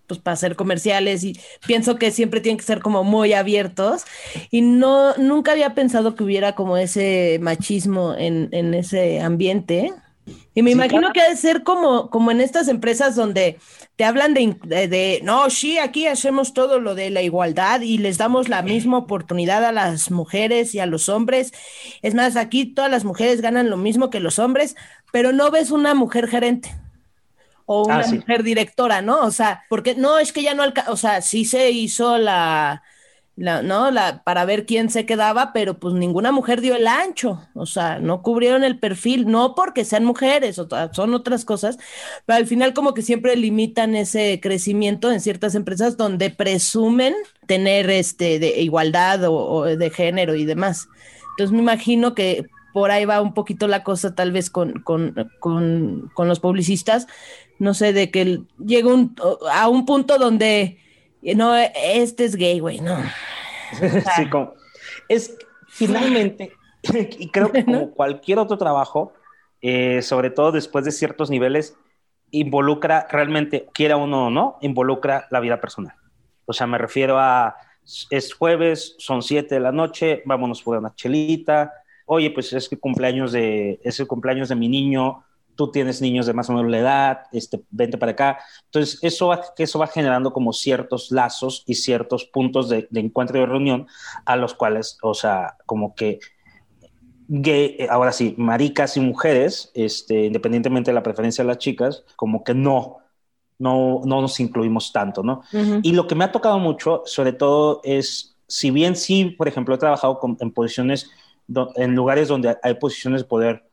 [0.07, 4.05] pues para hacer comerciales y pienso que siempre tienen que ser como muy abiertos
[4.51, 9.95] y no nunca había pensado que hubiera como ese machismo en, en ese ambiente
[10.55, 13.59] y me imagino que ha de ser como, como en estas empresas donde
[13.97, 18.19] te hablan de, de, no, sí, aquí hacemos todo lo de la igualdad y les
[18.19, 21.53] damos la misma oportunidad a las mujeres y a los hombres.
[22.03, 24.77] Es más, aquí todas las mujeres ganan lo mismo que los hombres,
[25.13, 26.75] pero no ves una mujer gerente
[27.67, 29.21] o una ah, mujer directora, ¿no?
[29.23, 32.83] O sea, porque no, es que ya no alcanza, o sea, sí se hizo la
[33.37, 33.91] la, ¿no?
[33.91, 37.99] La, para ver quién se quedaba, pero pues ninguna mujer dio el ancho, o sea,
[37.99, 41.79] no cubrieron el perfil, no porque sean mujeres, o, son otras cosas,
[42.27, 47.15] pero al final como que siempre limitan ese crecimiento en ciertas empresas donde presumen
[47.47, 50.89] tener este de igualdad o, de género y demás.
[51.31, 55.31] Entonces me imagino que por ahí va un poquito la cosa tal vez con, con,
[55.41, 57.09] con, con los publicistas,
[57.59, 58.91] no sé, de que llega
[59.53, 60.79] a un punto donde
[61.35, 62.97] no, este es gay, güey, no.
[64.17, 64.55] sí, como,
[65.09, 65.37] es
[65.69, 66.53] finalmente,
[67.19, 69.13] y creo que como cualquier otro trabajo,
[69.63, 71.77] eh, sobre todo después de ciertos niveles,
[72.31, 75.95] involucra realmente, quiera uno o no, involucra la vida personal.
[76.47, 77.57] O sea, me refiero a,
[78.11, 81.73] es jueves, son siete de la noche, vámonos por una chelita,
[82.07, 86.27] oye, pues es que cumpleaños de, es el cumpleaños de mi niño, tú tienes niños
[86.27, 88.39] de más o menos la edad, este, vente para acá.
[88.67, 93.41] Entonces, eso va, eso va generando como ciertos lazos y ciertos puntos de, encuentro y
[93.41, 93.87] de reunión
[94.25, 96.21] a los cuales, o sea, como que
[97.29, 102.05] gay, eh, ahora sí, maricas y mujeres, este, independientemente de la preferencia de las chicas,
[102.17, 102.99] como que no,
[103.59, 105.43] no, no nos incluimos tanto, ¿no?
[105.83, 109.75] Y lo que me ha tocado mucho, sobre todo, es, si bien sí, por ejemplo,
[109.75, 111.11] he trabajado en posiciones,
[111.77, 113.65] en lugares donde hay posiciones de poder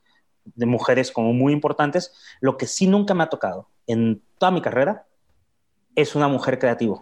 [0.46, 2.14] de mujeres como muy importantes.
[2.40, 5.06] Lo que sí nunca me ha tocado en toda mi carrera
[5.96, 7.02] es una mujer creativa.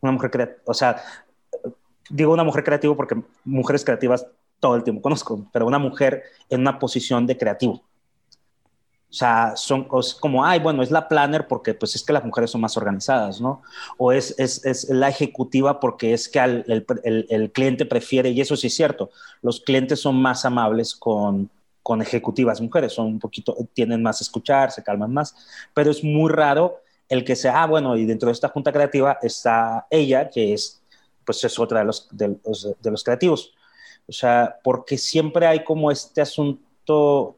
[0.00, 1.02] Una mujer creativa, o sea,
[2.10, 4.26] digo una mujer creativa porque mujeres creativas
[4.60, 7.82] todo el tiempo conozco, pero una mujer en una posición de creativo.
[9.12, 9.86] O sea, son
[10.20, 13.42] como, ay, bueno, es la planner porque pues es que las mujeres son más organizadas,
[13.42, 13.60] ¿no?
[13.98, 16.64] O es, es, es la ejecutiva porque es que el,
[17.04, 19.10] el, el, cliente prefiere, y eso sí es cierto,
[19.42, 21.50] los clientes son más amables con,
[21.82, 25.34] con ejecutivas mujeres, son un poquito, tienen más a escuchar, se calman más,
[25.74, 29.18] pero es muy raro el que sea, ah, bueno, y dentro de esta junta creativa
[29.20, 30.82] está ella, que es,
[31.24, 33.52] pues es otra de los, de los, de los creativos.
[34.08, 37.36] O sea, porque siempre hay como este asunto,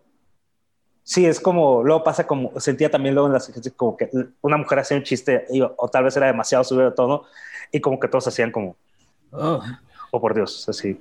[1.02, 4.10] sí, es como, luego pasa como, sentía también luego en las como que
[4.42, 7.24] una mujer hacía un chiste, o tal vez era demasiado subido de tono,
[7.72, 8.76] y como que todos hacían como,
[9.32, 9.60] oh,
[10.12, 11.00] oh por Dios, así,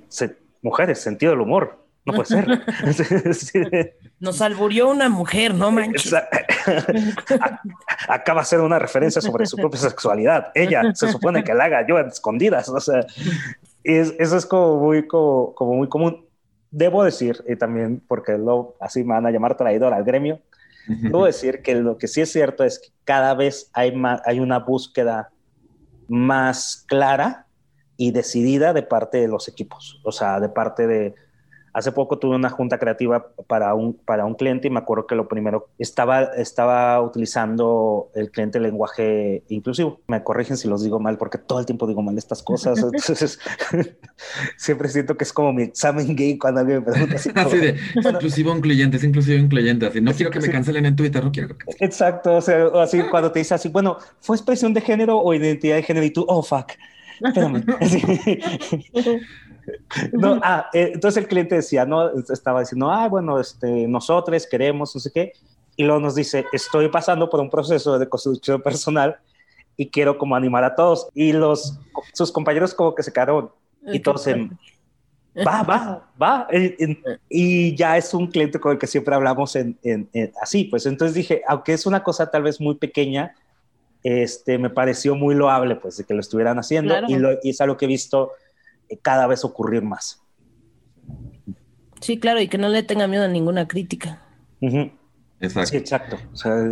[0.62, 3.94] mujeres, sentido del humor, no puede ser.
[4.20, 6.14] Nos alburió una mujer, no manches.
[8.08, 10.50] Acaba de ser una referencia sobre su propia sexualidad.
[10.54, 12.68] Ella se supone que la haga yo en escondidas.
[12.68, 13.06] O sea,
[13.82, 16.26] eso es como muy, como, muy común.
[16.70, 20.40] Debo decir, y también porque lo, así me van a llamar traidor al gremio,
[20.86, 24.58] debo decir que lo que sí es cierto es que cada vez hay, hay una
[24.58, 25.30] búsqueda
[26.08, 27.46] más clara
[27.96, 31.14] y decidida de parte de los equipos, o sea, de parte de,
[31.74, 35.16] Hace poco tuve una junta creativa para un, para un cliente y me acuerdo que
[35.16, 40.00] lo primero estaba, estaba utilizando el cliente lenguaje inclusivo.
[40.06, 42.78] Me corrigen si los digo mal porque todo el tiempo digo mal estas cosas.
[42.82, 43.40] Entonces,
[44.56, 47.30] siempre siento que es como mi examen gay cuando alguien me pregunta así.
[47.34, 49.86] así de, es inclusivo incluyente, es inclusivo incluyente.
[49.86, 51.66] Así, no quiero que me cancelen en Twitter, no quiero que...
[51.80, 55.74] Exacto, o sea, así cuando te dice así, bueno, ¿fue expresión de género o identidad
[55.74, 56.06] de género?
[56.06, 56.72] Y tú, oh, fuck.
[57.20, 57.64] Espérame.
[60.12, 64.94] no, ah, eh, entonces el cliente decía, no, estaba diciendo, ah, bueno, este, nosotros queremos,
[64.94, 65.32] no sé qué,
[65.76, 69.16] y luego nos dice, estoy pasando por un proceso de construcción personal
[69.76, 71.08] y quiero como animar a todos.
[71.14, 71.78] Y los,
[72.12, 73.50] sus compañeros como que se quedaron
[73.86, 74.56] y todos en,
[75.36, 76.48] va, va, va.
[77.28, 80.08] Y, ya es un cliente con el que siempre hablamos en, en,
[80.40, 80.86] así, pues.
[80.86, 83.34] Entonces dije, aunque es una cosa tal vez muy pequeña,
[84.02, 86.94] este, me pareció muy loable, pues, de que lo estuvieran haciendo.
[87.08, 88.43] Y, lo, y es algo que he visto eh,
[89.02, 90.22] cada vez ocurrir más.
[92.00, 94.22] Sí, claro, y que no le tenga miedo a ninguna crítica.
[95.40, 95.70] Exacto.
[95.70, 96.18] Sí, exacto.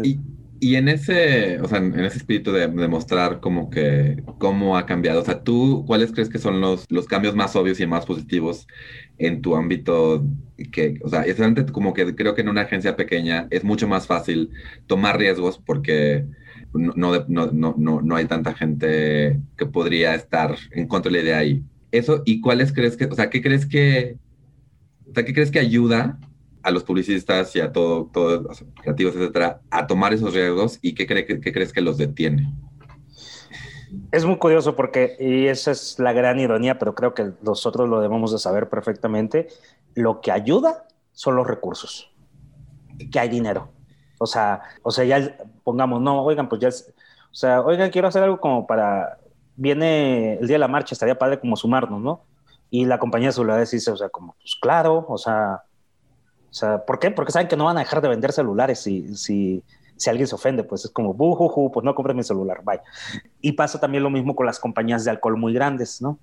[0.02, 0.20] y,
[0.60, 5.22] y, en ese, o sea, en ese espíritu de, demostrar como que cómo ha cambiado,
[5.22, 8.66] o sea, tú, ¿cuáles crees que son los, los cambios más obvios y más positivos
[9.18, 10.24] en tu ámbito?
[10.70, 11.38] Que, o sea, es
[11.72, 14.50] como que creo que en una agencia pequeña es mucho más fácil
[14.86, 16.26] tomar riesgos porque
[16.74, 21.38] no, no, no, no, hay tanta gente que podría estar en contra de la idea
[21.38, 21.62] ahí.
[21.92, 24.18] Eso, ¿y cuáles crees que, o sea, qué crees que
[25.14, 26.18] ¿qué crees que ayuda
[26.62, 28.08] a los publicistas y a todos
[28.42, 32.52] los creativos, etcétera, a tomar esos riesgos y qué, crees que los detiene?
[34.10, 38.00] Es muy curioso porque, y esa es la gran ironía, pero creo que nosotros lo
[38.00, 39.48] debemos de saber perfectamente,
[39.94, 42.10] lo que ayuda son los recursos,
[43.10, 43.70] que hay dinero.
[44.18, 48.22] O sea, o sea, ya pongamos, no, oigan, pues ya, o sea, oigan, quiero hacer
[48.22, 49.18] algo como para,
[49.56, 52.22] viene el día de la marcha, estaría padre como sumarnos, ¿no?
[52.70, 55.62] Y la compañía de celulares dice, o sea, como, pues claro, o sea,
[56.50, 57.10] o sea, ¿por qué?
[57.10, 59.62] Porque saben que no van a dejar de vender celulares si, si,
[59.96, 62.80] si alguien se ofende, pues es como, bujuju, pues no compre mi celular, bye.
[63.40, 66.18] Y pasa también lo mismo con las compañías de alcohol muy grandes, ¿no?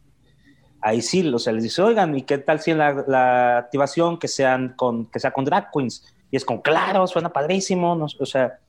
[0.82, 4.28] Ahí sí, o sea, les dice, oigan, ¿y qué tal si la, la activación que,
[4.28, 6.06] sean con, que sea con drag queens?
[6.32, 8.06] Y es como, claro, suena padrísimo, ¿no?
[8.06, 8.60] o sea,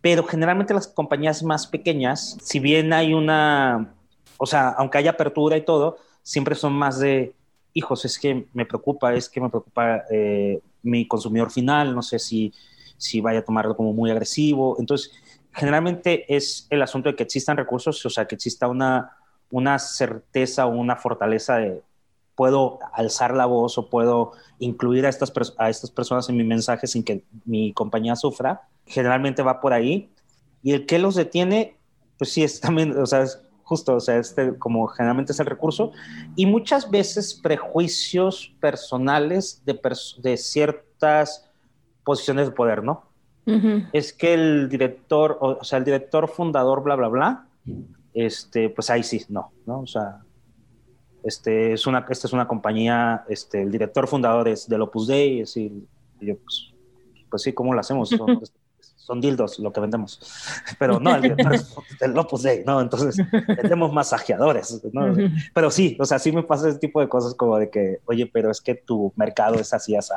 [0.00, 3.94] pero generalmente las compañías más pequeñas, si bien hay una,
[4.38, 7.34] o sea, aunque haya apertura y todo, siempre son más de,
[7.74, 12.18] hijos, es que me preocupa, es que me preocupa eh, mi consumidor final, no sé
[12.18, 12.52] si,
[12.96, 14.76] si vaya a tomarlo como muy agresivo.
[14.78, 15.12] Entonces,
[15.52, 19.16] generalmente es el asunto de que existan recursos, o sea, que exista una,
[19.50, 21.82] una certeza o una fortaleza de
[22.40, 26.86] puedo alzar la voz o puedo incluir a estas, a estas personas en mi mensaje
[26.86, 28.62] sin que mi compañía sufra.
[28.86, 30.08] Generalmente va por ahí.
[30.62, 31.76] Y el que los detiene,
[32.16, 35.44] pues sí, es también, o sea, es justo, o sea, este como generalmente es el
[35.44, 35.92] recurso,
[36.34, 39.78] y muchas veces prejuicios personales de,
[40.22, 41.46] de ciertas
[42.04, 43.04] posiciones de poder, ¿no?
[43.92, 47.46] Es que el director, o, sea, el director fundador, bla, bla, bla,
[48.14, 49.80] este, pues ahí sí, no, ¿no?
[49.80, 50.22] O sea,
[51.22, 55.40] este, es una, esta es una compañía, este, el director fundador es del Opus Dei,
[55.40, 55.86] es y
[56.20, 56.72] yo, pues,
[57.28, 58.10] pues sí, ¿cómo lo hacemos?
[58.96, 60.20] son dildos lo que vendemos.
[60.78, 61.34] Pero no, el,
[62.00, 62.80] el Opus Dei, ¿no?
[62.80, 65.14] Entonces, vendemos masajeadores, ¿no?
[65.54, 68.26] Pero sí, o sea, sí me pasa ese tipo de cosas como de que, oye,
[68.26, 70.12] pero es que tu mercado es así, así,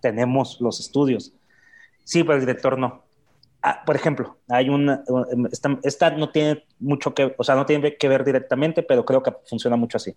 [0.00, 1.32] tenemos los estudios.
[2.04, 3.04] Sí, pero el director no.
[3.62, 5.02] Ah, por ejemplo, hay una,
[5.52, 9.22] esta, esta, no tiene mucho que, o sea, no tiene que ver directamente, pero creo
[9.22, 10.16] que funciona mucho así.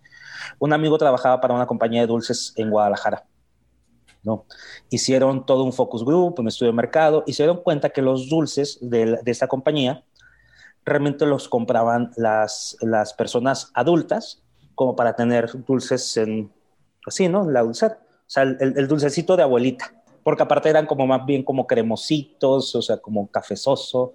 [0.58, 3.24] Un amigo trabajaba para una compañía de dulces en Guadalajara
[4.24, 4.46] ¿no?
[4.90, 8.28] Hicieron todo un focus group, un estudio de mercado y se dieron cuenta que los
[8.28, 10.02] dulces de, de esta compañía
[10.84, 14.42] realmente los compraban las, las personas adultas
[14.74, 16.50] como para tener dulces en,
[17.06, 17.48] así, ¿no?
[17.48, 17.98] La dulcera.
[18.26, 19.92] O sea, el, dulcecito de abuelita.
[20.24, 24.14] Porque aparte eran como más bien como cremositos, o sea, como cafezoso.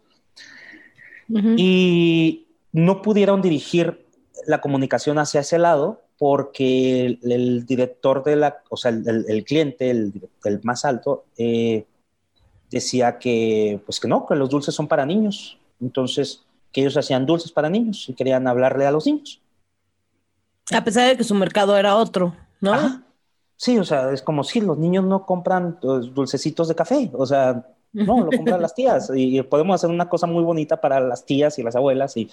[1.55, 4.05] Y no pudieron dirigir
[4.47, 10.11] la comunicación hacia ese lado porque el, director de la, o sea, el, cliente, el,
[10.63, 11.85] más alto, eh,
[12.69, 15.57] decía que, pues que no, que los dulces son para niños.
[15.79, 16.43] Entonces,
[16.73, 19.41] que ellos hacían dulces para niños y querían hablarle a los niños.
[20.71, 23.01] A pesar de que su mercado era otro, ¿no?
[23.61, 27.25] Sí, o sea, es como si los niños no compran pues, dulcecitos de café, o
[27.25, 31.25] sea, no, lo compran las tías y podemos hacer una cosa muy bonita para las
[31.25, 32.31] tías y las abuelas y,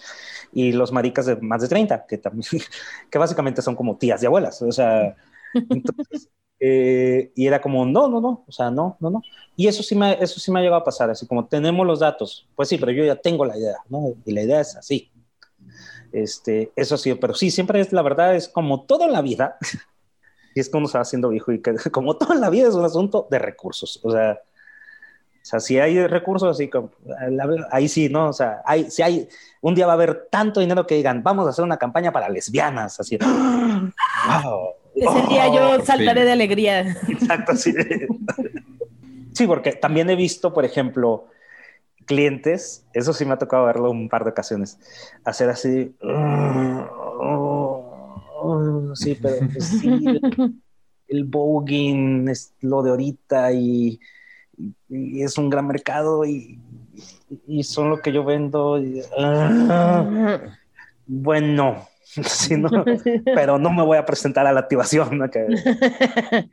[0.52, 2.46] y los maricas de más de 30, que, también,
[3.10, 4.62] que básicamente son como tías y abuelas.
[4.62, 5.16] O sea,
[5.52, 6.28] entonces,
[6.60, 9.22] eh, y era como, no, no, no, o sea, no, no, no.
[9.56, 11.98] Y eso sí, me, eso sí me ha llegado a pasar, así como tenemos los
[11.98, 14.14] datos, pues sí, pero yo ya tengo la idea, ¿no?
[14.24, 15.10] Y la idea es así.
[16.12, 19.58] Este, eso sí, pero sí, siempre es, la verdad, es como todo en la vida,
[20.56, 22.74] y es como se va haciendo viejo, y que como todo en la vida es
[22.74, 24.40] un asunto de recursos, o sea,
[25.46, 26.90] o sea, si hay recursos así, como,
[27.70, 28.30] ahí sí, ¿no?
[28.30, 29.28] O sea, hay, si hay,
[29.60, 32.28] un día va a haber tanto dinero que digan, vamos a hacer una campaña para
[32.28, 33.16] lesbianas, así.
[33.20, 34.70] ¡Wow!
[34.96, 36.96] Ese día yo saltaré de alegría.
[37.06, 37.72] Exacto, sí.
[39.34, 41.26] Sí, porque también he visto, por ejemplo,
[42.06, 44.78] clientes, eso sí me ha tocado verlo un par de ocasiones,
[45.24, 45.94] hacer así,
[48.96, 50.04] sí, pero pues sí,
[51.08, 54.00] el, voguing es lo de ahorita y
[54.88, 56.58] y, es un gran mercado y,
[57.46, 58.80] y, son lo que yo vendo.
[59.18, 60.40] Ah,
[61.06, 61.86] bueno,
[63.24, 65.18] pero no me voy a presentar a la activación.
[65.18, 66.48] Nada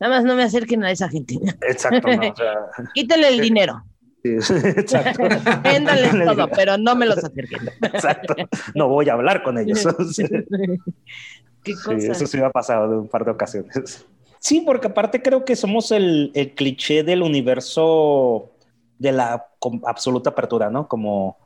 [0.00, 1.38] más no me acerquen a esa gente.
[1.68, 2.08] Exacto.
[2.94, 3.84] Quítale el dinero.
[4.24, 5.22] exacto.
[5.62, 7.68] Véndales todo, pero no me los acerquen.
[7.82, 8.34] Exacto.
[8.74, 9.86] No voy a hablar con ellos.
[11.62, 12.00] ¿Qué cosa?
[12.00, 14.06] Sí, eso sí me ha pasado de un par de ocasiones.
[14.38, 18.50] Sí, porque aparte creo que somos el, el cliché del universo
[18.98, 19.46] de la
[19.84, 20.88] absoluta apertura, ¿no?
[20.88, 21.36] Como,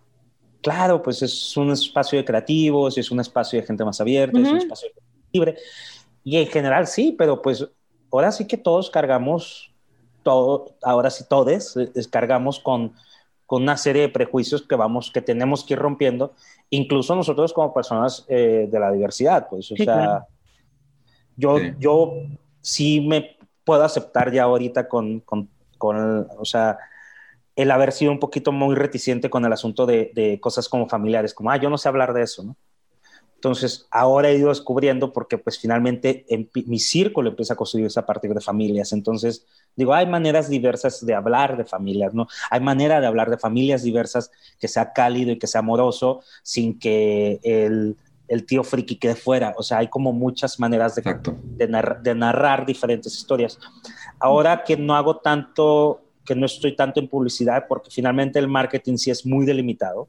[0.62, 4.48] claro, pues es un espacio de creativos, es un espacio de gente más abierta, es
[4.48, 4.88] un espacio
[5.32, 5.56] libre.
[6.22, 7.66] Y en general sí, pero pues
[8.10, 9.73] ahora sí que todos cargamos,
[10.24, 11.78] todo, ahora sí todos
[12.10, 12.94] cargamos con,
[13.46, 16.34] con una serie de prejuicios que vamos, que tenemos que ir rompiendo,
[16.70, 20.26] incluso nosotros como personas eh, de la diversidad, pues, o sea,
[21.36, 22.14] yo, yo
[22.60, 25.48] sí me puedo aceptar ya ahorita con, con,
[25.78, 26.78] con, o sea,
[27.54, 31.34] el haber sido un poquito muy reticente con el asunto de, de, cosas como familiares,
[31.34, 32.56] como, ah, yo no sé hablar de eso, ¿no?
[33.44, 38.06] Entonces, ahora he ido descubriendo porque pues finalmente en, mi círculo empieza a construirse a
[38.06, 38.94] partir de familias.
[38.94, 42.26] Entonces, digo, hay maneras diversas de hablar de familias, ¿no?
[42.50, 46.78] Hay manera de hablar de familias diversas que sea cálido y que sea amoroso sin
[46.78, 49.54] que el, el tío friki quede fuera.
[49.58, 53.58] O sea, hay como muchas maneras de, de, de, narrar diferentes historias.
[54.20, 58.96] Ahora que no hago tanto, que no estoy tanto en publicidad, porque finalmente el marketing
[58.96, 60.08] sí es muy delimitado,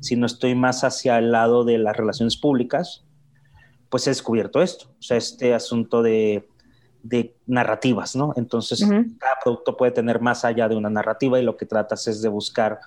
[0.00, 3.04] sino estoy más hacia el lado de las relaciones públicas,
[3.88, 6.48] pues he descubierto esto, o sea, este asunto de,
[7.02, 8.32] de narrativas, ¿no?
[8.36, 8.80] Entonces,
[9.18, 12.28] cada producto puede tener más allá de una narrativa y lo que tratas es de
[12.28, 12.80] buscar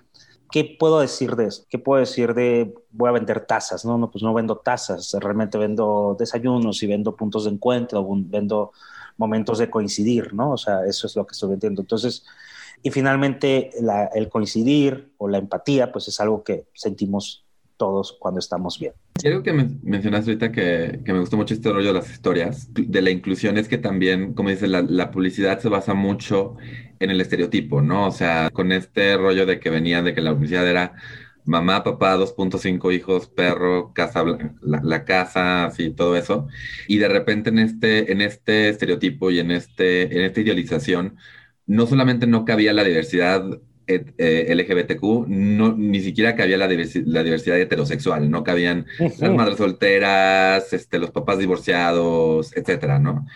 [0.51, 1.65] ¿qué puedo decir de esto?
[1.69, 3.85] ¿Qué puedo decir de voy a vender tazas?
[3.85, 8.71] No, no, pues no vendo tazas, realmente vendo desayunos y vendo puntos de encuentro, vendo
[9.17, 10.51] momentos de coincidir, ¿no?
[10.51, 11.81] O sea, eso es lo que estoy vendiendo.
[11.81, 12.25] Entonces,
[12.81, 13.71] y finalmente
[14.13, 17.45] el coincidir o la empatía, pues es algo que sentimos
[17.77, 18.93] todos cuando estamos bien.
[19.13, 23.01] Quiero que mencionaste ahorita que, que, me gustó mucho este rollo de las historias, de
[23.01, 26.55] la inclusión, es que también, como dices, la, publicidad se basa mucho
[26.99, 28.07] en el estereotipo, ¿no?
[28.07, 30.93] O sea, con este rollo de que venía de que la publicidad era
[31.43, 34.23] mamá, papá, 2.5 hijos, perro, casa,
[34.61, 36.47] la, la, casa, así, todo eso.
[36.87, 41.17] Y de repente en este, en este estereotipo y en, este, en esta idealización,
[41.69, 43.43] no solamente no cabía la diversidad
[43.85, 50.73] eh, LGBTQ, no, ni siquiera cabía la, la, diversidad heterosexual, no cabían las madres solteras,
[50.73, 53.27] este, los papás divorciados, etcétera, ¿no?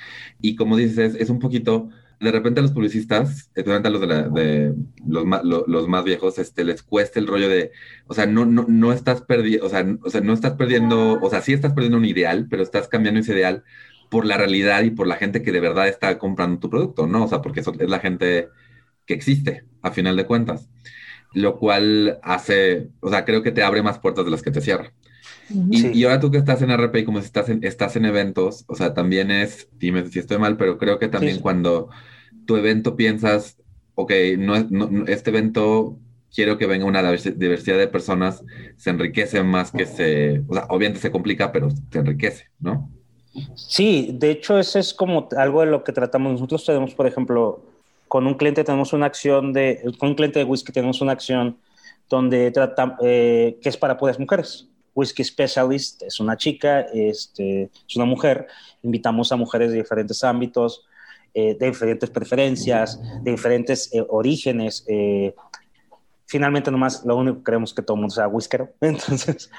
[0.41, 4.07] Y como dices, es, un poquito, de repente a los publicistas, especialmente a los, de,
[4.07, 4.73] la, de
[5.07, 7.71] los, los, más viejos, este, les cuesta el rollo de,
[8.07, 11.29] o sea, no, no, no estás perdiendo, o sea, o sea, no estás perdiendo, o
[11.29, 13.63] sea, sí estás perdiendo un ideal, pero estás cambiando ese ideal
[14.13, 17.23] por la realidad y por la gente que de verdad está comprando tu producto, ¿no?
[17.23, 18.47] O sea, porque eso es la gente
[19.07, 20.69] que existe, a final de cuentas.
[21.33, 24.61] Lo cual hace, o sea, creo que te abre más puertas de las que te
[24.61, 24.93] cierra.
[25.49, 28.75] y, ahora tú que estás en RP como si estás en, estás en eventos, o
[28.75, 31.89] sea, también es, dime si estoy mal, pero creo que también cuando
[32.45, 33.57] tu evento piensas,
[33.95, 35.97] ok, no, no, este evento
[36.31, 38.43] quiero que venga una diversidad de personas,
[38.77, 42.92] se enriquece más que se, o sea, obviamente se complica, pero se enriquece, ¿no?
[43.55, 46.33] Sí, de hecho, eso es como algo de lo que tratamos.
[46.33, 47.61] Nosotros tenemos, por ejemplo,
[48.07, 51.57] con un cliente tenemos una acción de, con un cliente de whisky tenemos una acción
[52.09, 54.67] donde trata, eh, que es para puras mujeres.
[54.93, 58.45] Whisky Specialist es una chica, este, es una mujer.
[58.83, 60.85] Invitamos a mujeres de diferentes ámbitos,
[61.33, 64.85] eh, de diferentes preferencias, de diferentes eh, orígenes.
[66.33, 68.73] Finalmente, nomás lo único que queremos que todo el mundo sea whiskero.
[68.81, 69.49] Entonces,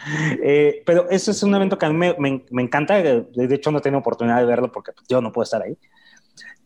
[0.85, 3.01] pero eso es un evento que a mí me, me, me encanta.
[3.01, 5.79] De hecho, no he tenido oportunidad de verlo porque yo no puedo estar ahí.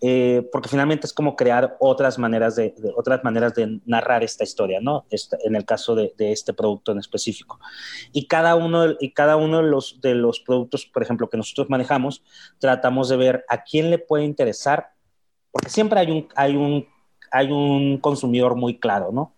[0.01, 4.79] Eh, porque finalmente es como crear otras maneras de, otras maneras de narrar esta historia,
[4.81, 5.07] ¿no?
[5.11, 7.59] en el caso de, este producto en específico.
[8.13, 11.69] Y cada uno, y cada uno de, los, de los productos, por ejemplo, que nosotros
[11.69, 12.23] manejamos,
[12.59, 14.91] tratamos de ver a quién le puede interesar,
[15.51, 16.87] porque siempre hay un, hay un,
[17.33, 19.35] hay un consumidor muy claro, ¿no?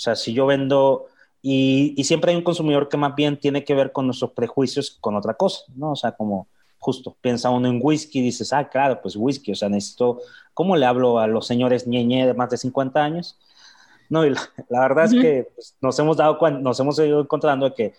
[0.00, 1.08] O sea, si yo vendo,
[1.42, 4.96] y, y siempre hay un consumidor que más bien tiene que ver con nuestros prejuicios
[4.98, 5.92] con otra cosa, ¿no?
[5.92, 6.48] O sea, como
[6.78, 10.22] justo piensa uno en whisky y dices, ah, claro, pues whisky, o sea, necesito,
[10.54, 13.38] ¿cómo le hablo a los señores ñeñe de más de 50 años?
[14.08, 17.74] No, y la, verdad es que pues, nos hemos dado cuenta, nos hemos ido encontrando
[17.74, 17.92] que,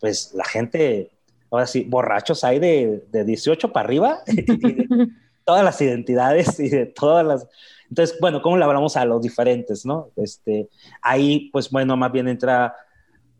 [0.00, 1.10] pues, la gente,
[1.50, 4.20] ahora sí, borrachos hay de, de 18 para arriba,
[5.44, 7.48] todas las identidades y de todas las...
[7.88, 10.10] Entonces, bueno, ¿cómo le hablamos a los diferentes, no?
[10.16, 10.68] Este,
[11.02, 12.74] ahí, pues, bueno, más bien entra,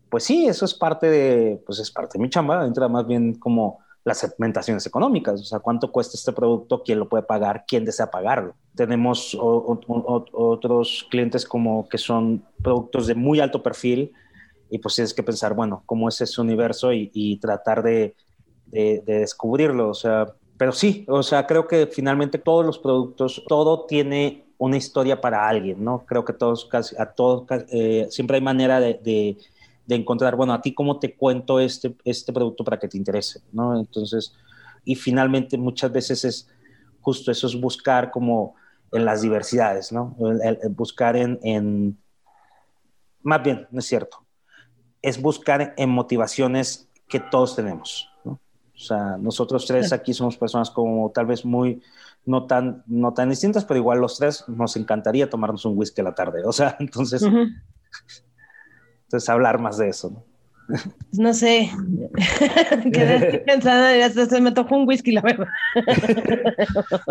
[0.09, 3.33] pues sí, eso es parte de, pues es parte de mi chamba, entra más bien
[3.35, 7.85] como las segmentaciones económicas, o sea, cuánto cuesta este producto, quién lo puede pagar, quién
[7.85, 8.53] desea pagarlo.
[8.75, 14.13] Tenemos otros clientes como que son productos de muy alto perfil
[14.69, 18.15] y pues tienes que pensar, bueno, cómo es ese universo y, tratar de,
[18.67, 20.27] de, descubrirlo, o sea,
[20.57, 25.47] pero sí, o sea, creo que finalmente todos los productos, todo tiene una historia para
[25.47, 26.05] alguien, ¿no?
[26.05, 30.61] Creo que todos, casi, a todos, eh, siempre hay manera de, de, encontrar, bueno, a
[30.61, 33.77] ti cómo te cuento este, este producto para que te interese, ¿no?
[33.77, 34.33] Entonces,
[34.85, 36.49] y finalmente muchas veces es
[37.01, 38.55] justo eso, es buscar como
[38.91, 40.15] en las diversidades, ¿no?
[40.69, 41.97] buscar en, en,
[43.21, 44.25] más bien, no es cierto,
[45.01, 48.09] es buscar en motivaciones que todos tenemos.
[48.75, 51.81] O sea, nosotros tres aquí somos personas como tal vez muy,
[52.25, 56.05] no tan, no tan distintas, pero igual los tres nos encantaría tomarnos un whisky a
[56.05, 56.43] la tarde.
[56.45, 60.09] O sea, entonces, entonces hablar más de eso.
[60.09, 60.23] ¿no?
[61.11, 61.69] No sé,
[62.91, 65.47] quedé pensando, se me tocó un whisky, la verdad.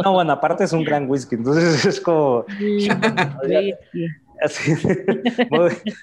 [0.03, 2.45] No, bueno, aparte es un gran whisky, entonces es como...
[4.45, 4.73] Así,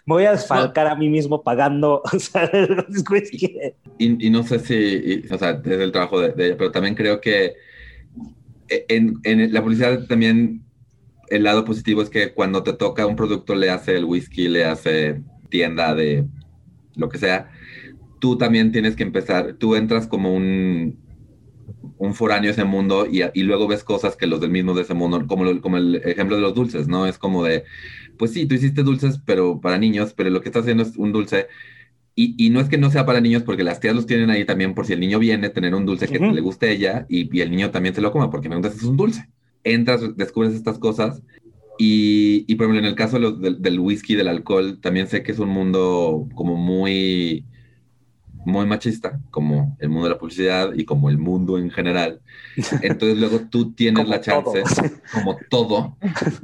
[0.08, 2.02] voy, a desfalcar a mí mismo pagando.
[3.98, 7.22] Y, y, no sé si, o sea, es el trabajo de, ella, pero también creo
[7.22, 7.54] que
[8.68, 10.64] en, en, la publicidad también
[11.30, 14.66] el lado positivo es que cuando te toca un producto le hace el whisky, le
[14.66, 16.26] hace tienda de
[16.96, 17.52] lo que sea,
[18.20, 21.00] tú también tienes que empezar, tú entras como un,
[21.98, 24.82] un foráneo a ese mundo y, y, luego ves cosas que los del mismo de
[24.82, 27.06] ese mundo, como, como el ejemplo de los dulces, ¿no?
[27.06, 27.64] Es como de,
[28.18, 31.12] pues sí, tú hiciste dulces, pero para niños, pero lo que estás haciendo es un
[31.12, 31.48] dulce
[32.16, 34.46] y, y, no es que no sea para niños, porque las tías los tienen ahí
[34.46, 36.34] también por si el niño viene a tener un dulce que uh -huh.
[36.34, 38.70] le guste a ella y, y, el niño también se lo coma, porque me gusta
[38.70, 39.30] es un dulce.
[39.64, 41.22] Entras, descubres estas cosas
[41.78, 45.08] y, y por ejemplo, en el caso de los, del, del whisky, del alcohol, también
[45.08, 47.46] sé que es un mundo como muy,
[48.46, 52.22] muy machista, como el mundo de la publicidad y como el mundo en general.
[52.82, 54.92] Entonces luego tú tienes la chance, todo.
[55.14, 55.98] como todo,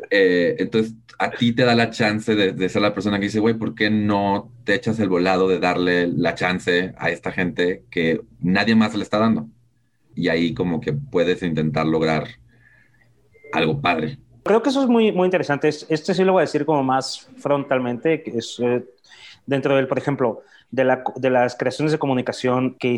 [0.09, 3.39] eh, entonces a ti te da la chance de, de ser la persona que dice,
[3.39, 7.83] güey, ¿por qué no te echas el volado de darle la chance a esta gente
[7.89, 9.47] que nadie más le está dando?
[10.15, 12.27] Y ahí como que puedes intentar lograr
[13.53, 14.19] algo padre.
[14.43, 15.67] Creo que eso es muy, muy interesante.
[15.67, 18.83] Este sí lo voy a decir como más frontalmente, que es eh,
[19.47, 22.97] dentro del, por ejemplo, de, la, de, las creaciones de comunicación que,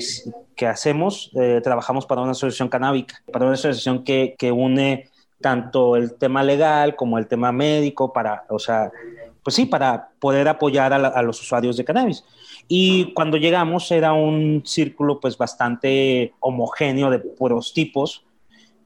[0.56, 5.08] que hacemos, eh, trabajamos para una asociación canábica, para una asociación que, que, une
[5.40, 8.92] tanto el tema legal como el tema médico, para, o sea,
[9.44, 12.26] pues sí, para poder apoyar a, la, a los usuarios de cannabis.
[12.68, 18.26] Y cuando llegamos era un círculo pues bastante homogéneo de puros tipos.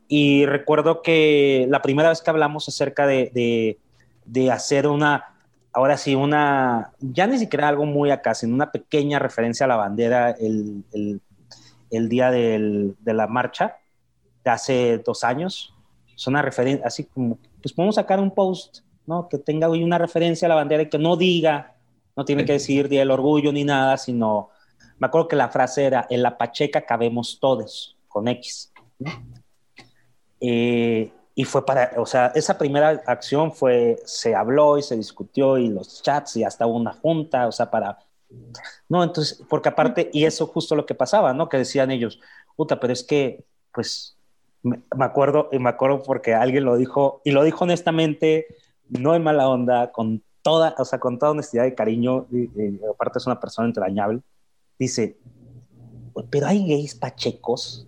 [0.08, 3.80] Y recuerdo que la primera vez que hablamos acerca de, de,
[4.26, 5.33] de hacer una
[5.74, 9.76] ahora sí, una, ya ni siquiera algo muy acá, sino una pequeña referencia a la
[9.76, 11.22] bandera el, el,
[11.90, 13.78] el día del, de la marcha
[14.46, 15.74] de hace dos años.
[16.16, 19.28] Es una referencia, así como, pues podemos sacar un post, ¿no?
[19.28, 21.76] Que tenga hoy una referencia a la bandera y que no diga,
[22.16, 24.50] no tiene que decir Día del Orgullo ni nada, sino,
[25.00, 29.12] me acuerdo que la frase era, en la Pacheca cabemos todos, con X, ¿no?
[30.40, 35.58] Eh, y fue para, o sea, esa primera acción fue, se habló y se discutió
[35.58, 38.00] y los chats y hasta una junta, o sea, para,
[38.88, 41.50] no, entonces, porque aparte, y eso justo lo que pasaba, ¿no?
[41.50, 42.20] Que decían ellos,
[42.56, 44.16] puta, pero es que, pues,
[44.62, 48.48] me, me acuerdo, y me acuerdo porque alguien lo dijo, y lo dijo honestamente,
[48.90, 52.80] no en mala onda, con toda, o sea, con toda honestidad y cariño, y, y
[52.92, 54.22] aparte es una persona entrañable,
[54.78, 55.18] dice,
[56.30, 57.88] pero hay gays pachecos,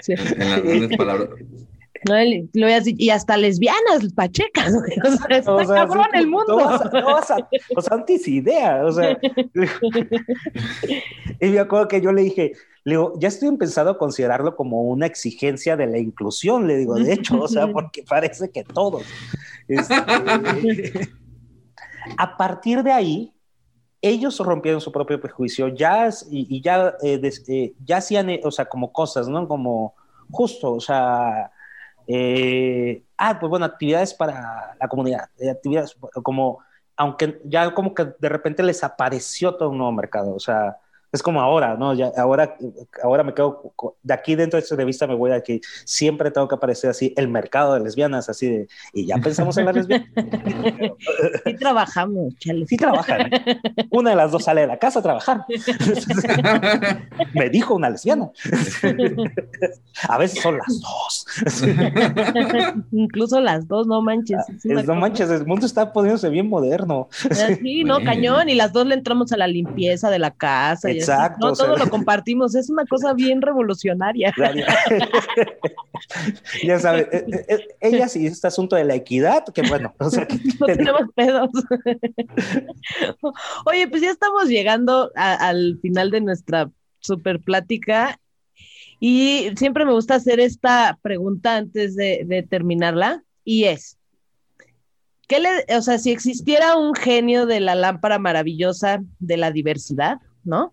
[0.00, 1.28] en las grandes palabras.
[2.06, 2.14] No,
[2.52, 4.80] lo y hasta lesbianas, pachecas, o
[5.16, 6.44] sea, está o sea, cabrón sí, el mundo.
[6.48, 9.18] No vas a, no vas a, o sea, antes idea, o sea.
[11.40, 12.52] y me acuerdo que yo le dije,
[12.84, 16.96] le digo, ya estoy empezando a considerarlo como una exigencia de la inclusión, le digo,
[16.96, 19.04] de hecho, o sea, porque parece que todos.
[19.66, 19.94] Este,
[22.18, 23.33] a partir de ahí,
[24.08, 28.66] ellos rompieron su propio prejuicio ya, y, ya, eh, eh, ya hacían, eh, o sea,
[28.66, 29.48] como cosas, ¿no?
[29.48, 29.94] Como
[30.30, 31.50] justo, o sea,
[33.16, 36.58] ah, pues bueno, actividades para la comunidad, actividades como,
[36.96, 40.76] aunque ya como que de repente les apareció todo un nuevo mercado, o sea,
[41.14, 41.94] es como ahora, ¿no?
[41.94, 42.56] Ya, ahora,
[43.02, 46.48] ahora me quedo, de aquí dentro de esta revista me voy a que siempre tengo
[46.48, 50.08] que aparecer así, el mercado de lesbianas, así de, y ya pensamos en las lesbianas.
[51.44, 52.66] Sí trabajamos, chale.
[52.66, 53.30] Sí trabajan.
[53.90, 55.44] Una de las dos sale de la casa a trabajar.
[57.34, 58.30] me dijo una lesbiana.
[60.08, 61.26] a veces son las dos.
[62.90, 64.40] Incluso las dos, no manches.
[64.48, 64.94] Es no cosa.
[64.94, 67.08] manches, el mundo está poniéndose bien moderno.
[67.62, 70.90] Sí, no, cañón, y las dos le entramos a la limpieza de la casa.
[70.90, 71.46] Y Exacto.
[71.46, 74.32] No, o sea, todo lo compartimos, es una cosa bien revolucionaria.
[76.62, 80.26] ya sabes, eh, eh, ellas y este asunto de la equidad, que bueno, o sea,
[80.60, 81.50] no tenemos pedos.
[83.66, 88.18] Oye, pues ya estamos llegando a, al final de nuestra super plática
[88.98, 93.98] Y siempre me gusta hacer esta pregunta antes de, terminarla, y es,
[95.28, 100.18] ¿qué le, o sea, si existiera un genio de la lámpara maravillosa de la diversidad,
[100.44, 100.72] ¿no?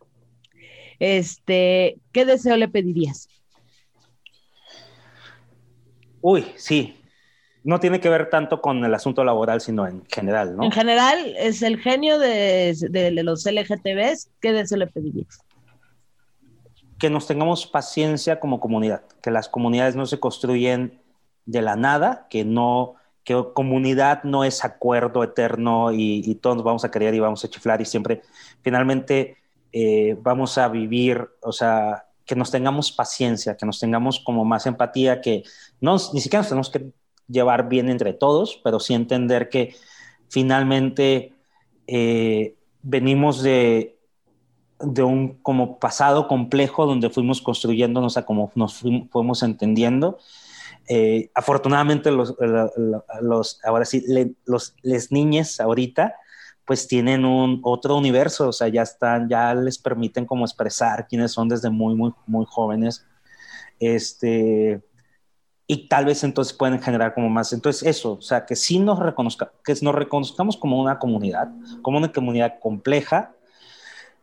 [1.02, 3.28] Este, ¿qué deseo le pedirías?
[6.22, 6.95] Uy, sí.
[7.64, 10.64] No tiene que ver tanto con el asunto laboral, sino en general, ¿no?
[10.64, 12.76] En general, es el genio de,
[13.24, 14.30] los LGTBs.
[14.39, 15.39] ¿Qué deseo le pedirías?
[16.99, 21.02] Que nos tengamos paciencia como comunidad, que las comunidades no se construyen
[21.47, 22.93] de la nada, que no,
[23.24, 27.49] que comunidad no es acuerdo eterno y, todos nos vamos a querer y vamos a
[27.49, 28.22] chiflar y siempre,
[28.62, 29.41] finalmente,
[29.74, 34.65] eh, vamos a vivir, o sea, que nos tengamos paciencia, que nos tengamos como más
[34.65, 35.43] empatía, que
[35.80, 36.91] no, ni siquiera nos tenemos que
[37.28, 39.76] llevar bien entre todos, pero sí entender que
[40.30, 41.34] finalmente
[41.88, 43.97] eh, venimos de,
[44.80, 50.17] de un como pasado complejo donde fuimos construyéndonos a como nos fuimos, entendiendo.
[50.88, 52.36] Eh, afortunadamente los,
[53.22, 54.03] los, ahora sí,
[54.45, 56.15] los les niñes ahorita
[56.72, 61.34] pues tienen un otro universo, o sea, ya están, ya les permiten como expresar quiénes
[61.34, 63.05] son desde muy, muy, muy jóvenes.
[63.78, 64.82] Este,
[65.67, 67.51] y tal vez entonces pueden generar como más.
[67.51, 71.49] Entonces, eso, o sea, que sí nos, reconozca, que nos reconozcamos como una comunidad,
[71.82, 73.34] como una comunidad compleja,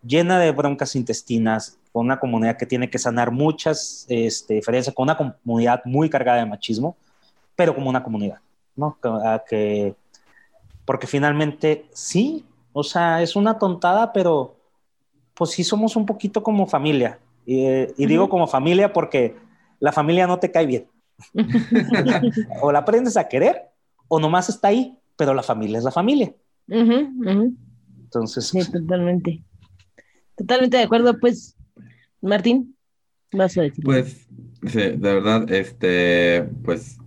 [0.03, 5.03] llena de broncas intestinas, con una comunidad que tiene que sanar muchas este, diferencias, con
[5.03, 6.97] una comunidad muy cargada de machismo,
[7.55, 8.39] pero como una comunidad,
[8.75, 8.97] ¿no?
[9.47, 9.95] que
[10.89, 14.57] porque finalmente sí, o sea, es una tontada, pero
[15.35, 17.19] pues sí somos un poquito como familia.
[17.45, 19.37] Y, digo como familia porque
[19.81, 20.87] la familia no te cae bien.
[22.63, 23.69] o la aprendes a querer
[24.09, 26.33] o nomás está ahí, pero la familia es la familia.
[26.67, 28.47] Entonces.
[28.47, 29.43] Sí, totalmente.
[30.37, 31.21] Totalmente de acuerdo.
[31.21, 31.55] Pues,
[32.23, 32.75] Martín,
[33.33, 33.85] vas a decir.
[33.85, 34.27] Pues,
[34.67, 36.98] sí, de verdad, este, pues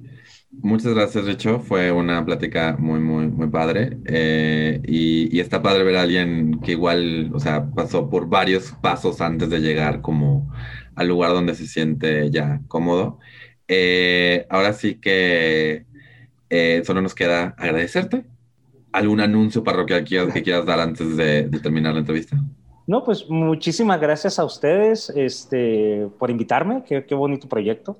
[0.63, 1.59] Muchas gracias, Richo.
[1.59, 3.97] Fue una plática muy, muy, muy padre.
[4.05, 9.21] Eh, y, está padre ver a alguien que igual, o sea, pasó por varios pasos
[9.21, 10.51] antes de llegar como
[10.95, 13.17] al lugar donde se siente ya cómodo.
[13.67, 15.85] Eh, ahora sí que
[16.51, 18.25] eh, solo nos queda agradecerte.
[18.91, 22.37] ¿Algún anuncio parroquial que, quieras dar antes de, terminar la entrevista?
[22.85, 26.83] No, pues muchísimas gracias a ustedes este, por invitarme.
[26.85, 27.97] Qué, qué bonito proyecto.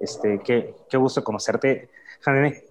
[0.00, 1.88] Este, qué, qué gusto conocerte,
[2.20, 2.62] Janine.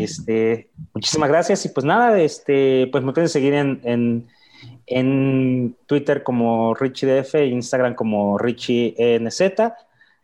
[0.00, 4.28] Este, muchísimas gracias y pues nada, este, pues me pueden seguir en, en,
[4.86, 9.40] en Twitter como RichieDF, Instagram como RichieNZ.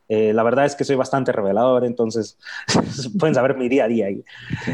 [0.09, 2.39] Eh, la verdad es que soy bastante revelador, entonces
[3.19, 4.09] pueden saber mi día a día.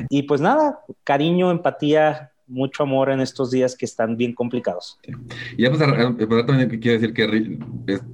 [0.08, 4.98] Y pues nada, cariño, empatía, mucho amor en estos días que están bien complicados.
[5.56, 7.58] Y ya pues, también quiero decir que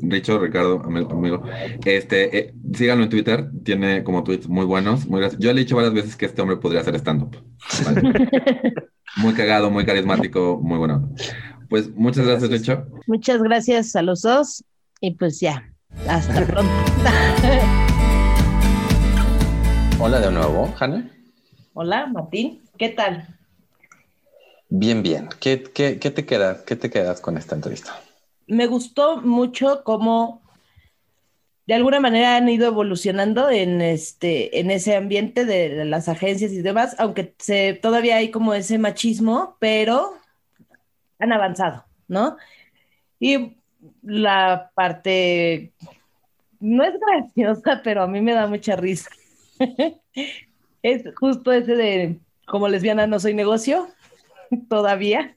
[0.03, 1.43] Richo, Ricardo, amigo,
[1.84, 5.76] este, eh, síganlo en Twitter, tiene como tweets muy buenos, muy Yo le he dicho
[5.76, 7.36] varias veces que este hombre podría hacer stand-up.
[9.16, 11.12] muy cagado, muy carismático, muy bueno.
[11.68, 12.86] Pues muchas gracias, Richo.
[13.07, 14.64] Muchas gracias a los dos
[15.01, 15.70] y pues ya,
[16.09, 16.72] hasta pronto.
[20.01, 21.11] Hola de nuevo, Hanna.
[21.74, 23.38] Hola, Martín, ¿qué tal?
[24.69, 25.29] Bien, bien.
[25.41, 27.99] ¿Qué, te quedas, ¿Qué te quedas con esta entrevista?
[28.47, 30.43] Me gustó mucho cómo
[31.66, 36.62] de alguna manera han ido evolucionando en este en ese ambiente de, las agencias y
[36.62, 40.14] demás, aunque se, todavía hay como ese machismo, pero
[41.19, 42.37] han avanzado, ¿no?
[43.21, 43.57] Y
[44.03, 45.73] la parte
[46.61, 49.11] no es graciosa, pero a mí me da mucha risa.
[50.83, 53.89] es justo ese de como lesbiana no soy negocio,
[54.68, 55.36] todavía.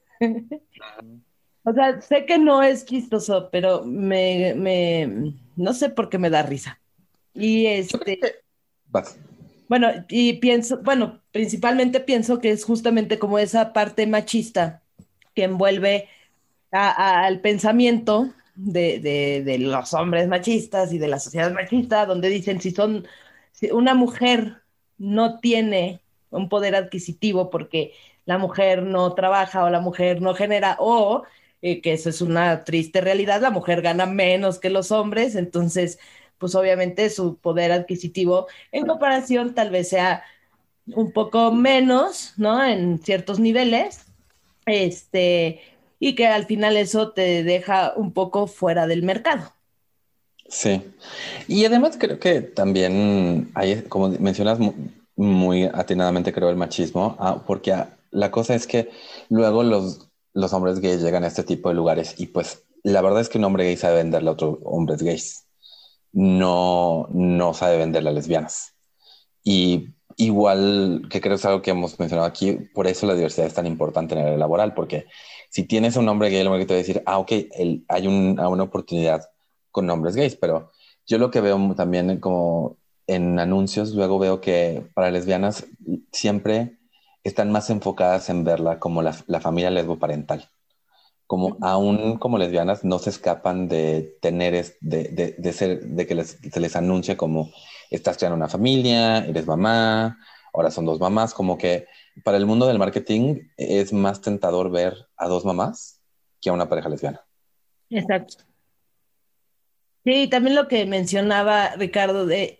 [1.63, 6.29] o sea, sé que no es chistoso, pero me, me, no sé por qué me
[6.29, 6.79] da risa.
[7.33, 8.19] Y este...
[9.67, 14.81] Bueno, y pienso, bueno, principalmente pienso que es justamente como esa parte machista
[15.33, 16.09] que envuelve
[16.71, 18.99] al pensamiento de,
[19.45, 23.07] de, los hombres machistas y de la sociedad machista, donde dicen si son,
[23.53, 24.57] si una mujer
[24.97, 27.93] no tiene un poder adquisitivo porque
[28.25, 31.23] la mujer no trabaja o la mujer no genera o
[31.61, 35.99] eh, que eso es una triste realidad, la mujer gana menos que los hombres, entonces
[36.37, 40.23] pues obviamente su poder adquisitivo en comparación tal vez sea
[40.87, 42.63] un poco menos, ¿no?
[42.63, 44.05] En ciertos niveles,
[44.65, 45.61] este,
[45.99, 49.53] y que al final eso te deja un poco fuera del mercado.
[50.47, 50.81] Sí,
[51.47, 54.59] y además creo que también hay, como mencionas
[55.15, 57.73] muy atinadamente, creo, el machismo, ah, porque
[58.11, 58.89] la cosa es que
[59.29, 63.21] luego los, los hombres gays llegan a este tipo de lugares y pues la verdad
[63.21, 65.45] es que un hombre gay sabe venderle a otros hombres gays.
[66.13, 68.75] no, no sabe vender las lesbianas.
[69.43, 73.53] Y igual, que creo es algo que hemos mencionado aquí, por eso la diversidad es
[73.53, 75.05] tan importante en el laboral, porque
[75.49, 77.31] si tienes un hombre gay, lo que te va a decir, ah, ok,
[77.87, 79.21] hay una oportunidad
[79.71, 80.71] con hombres gays, pero
[81.07, 85.65] yo lo que veo también como en anuncios, luego veo que para lesbianas
[86.11, 86.77] siempre
[87.23, 90.49] están más enfocadas en verla como la, la familia lesboparental.
[91.27, 96.23] Como aún como lesbianas no se escapan de tener, de, de, de ser, de que
[96.23, 97.51] se les anuncie como
[97.89, 100.17] estás creando una familia, eres mamá,
[100.53, 101.87] ahora son dos mamás, como que
[102.23, 106.01] para el mundo del marketing es más tentador ver a dos mamás
[106.41, 107.21] que a una pareja lesbiana.
[107.89, 108.43] Exacto.
[110.03, 112.57] Sí, también lo que mencionaba Ricardo de,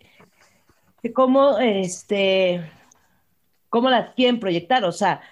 [1.14, 2.70] cómo este
[3.72, 5.22] cómo las quieren proyectar, o sea,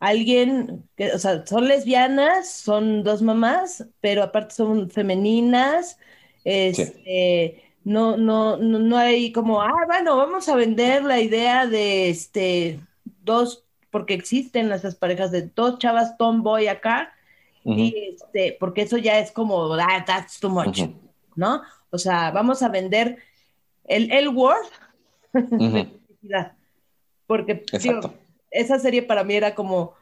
[0.00, 5.96] alguien que, o sea, son lesbianas, son dos mamás, pero aparte son femeninas,
[6.44, 12.10] este, no, no, no, no hay como, ah, bueno, vamos a vender la idea de
[12.10, 12.80] este
[13.22, 17.12] dos, porque existen esas parejas de dos chavas tomboy acá,
[17.64, 20.80] y este, porque eso ya es como, ah, that's too much.
[21.36, 21.62] ¿no?
[21.90, 23.18] O sea, vamos a vender
[23.84, 24.66] el, el Word
[27.26, 27.64] Porque
[28.50, 29.94] esa serie para mí era como,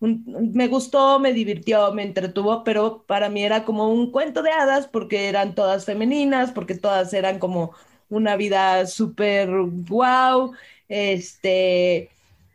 [0.00, 4.86] me gustó, me divirtió, me entretuvo, pero para mí era como un cuento de hadas
[4.86, 7.74] porque eran todas femeninas, porque todas eran como
[8.08, 10.52] una vida súper wow,
[10.88, 12.10] este,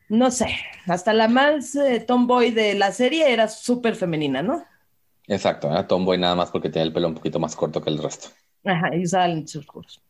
[0.10, 0.48] no sé,
[0.88, 4.66] hasta la más eh, tomboy de la serie era súper femenina, ¿no?
[5.28, 7.98] Exacto, era tomboy nada más porque tenía el pelo un poquito más corto que el
[7.98, 8.30] resto.
[8.66, 10.03] Ajá, y usaba lentes oscuros.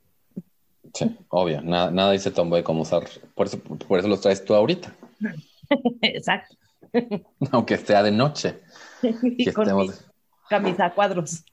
[0.93, 3.03] Sí, obvio, nada, nada dice tomboy como usar,
[3.35, 4.95] por eso, por eso los traes tú ahorita.
[6.01, 6.55] Exacto.
[7.51, 8.61] Aunque sea de noche.
[9.23, 9.91] y con
[10.47, 11.43] camisa cuadros.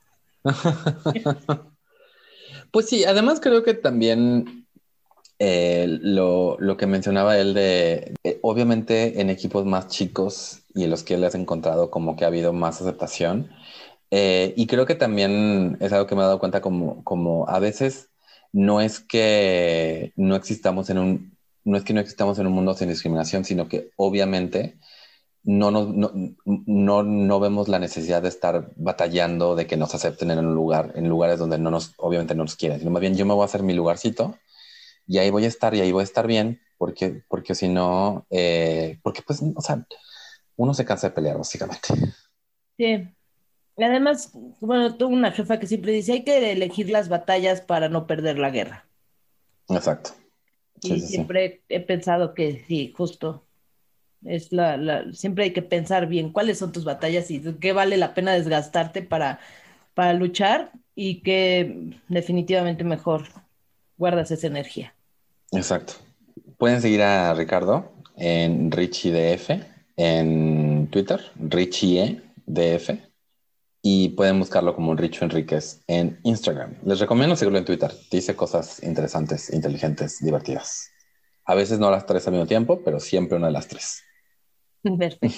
[2.70, 4.66] pues sí, además creo que también
[5.38, 10.90] eh, lo, lo, que mencionaba él de, eh, obviamente en equipos más chicos y en
[10.90, 13.50] los que él has encontrado como que ha habido más aceptación.
[14.10, 17.58] Eh, y creo que también es algo que me he dado cuenta como, como a
[17.58, 18.09] veces
[18.52, 22.74] no es que no existamos en un, no es que no existamos en un mundo
[22.74, 24.78] sin discriminación, sino que obviamente
[25.42, 26.12] no, no,
[26.44, 30.92] no, no, vemos la necesidad de estar batallando de que nos acepten en un lugar,
[30.96, 33.42] en lugares donde no nos, obviamente no nos quieren, sino más bien yo me voy
[33.42, 34.36] a hacer mi lugarcito
[35.06, 38.26] y ahí voy a estar y ahí voy a estar bien, porque, porque si no,
[38.30, 39.40] eh, porque pues,
[40.56, 41.88] uno se cansa de pelear, básicamente.
[42.76, 43.08] Sí.
[43.80, 47.88] Y además, bueno, tengo una jefa que siempre dice, hay que elegir las batallas para
[47.88, 48.84] no perder la guerra.
[49.70, 50.10] Exacto.
[50.82, 53.42] y siempre he pensado que sí, justo.
[54.22, 57.96] Es la, la, siempre hay que pensar bien cuáles son tus batallas y qué vale
[57.96, 59.40] la pena desgastarte para,
[59.94, 63.28] para luchar y que definitivamente mejor
[63.96, 64.94] guardas esa energía.
[65.52, 65.94] Exacto.
[66.58, 69.52] Pueden seguir a Ricardo en RichieDF
[69.96, 73.09] en Twitter, RichieDF,
[73.82, 76.76] y pueden buscarlo como Richo Enríquez en Instagram.
[76.84, 77.90] Les recomiendo seguirlo en Twitter.
[78.10, 80.90] Dice cosas interesantes, inteligentes, divertidas.
[81.44, 84.02] A veces no las tres al mismo tiempo, pero siempre una de las tres.
[84.82, 85.28] Perfecto.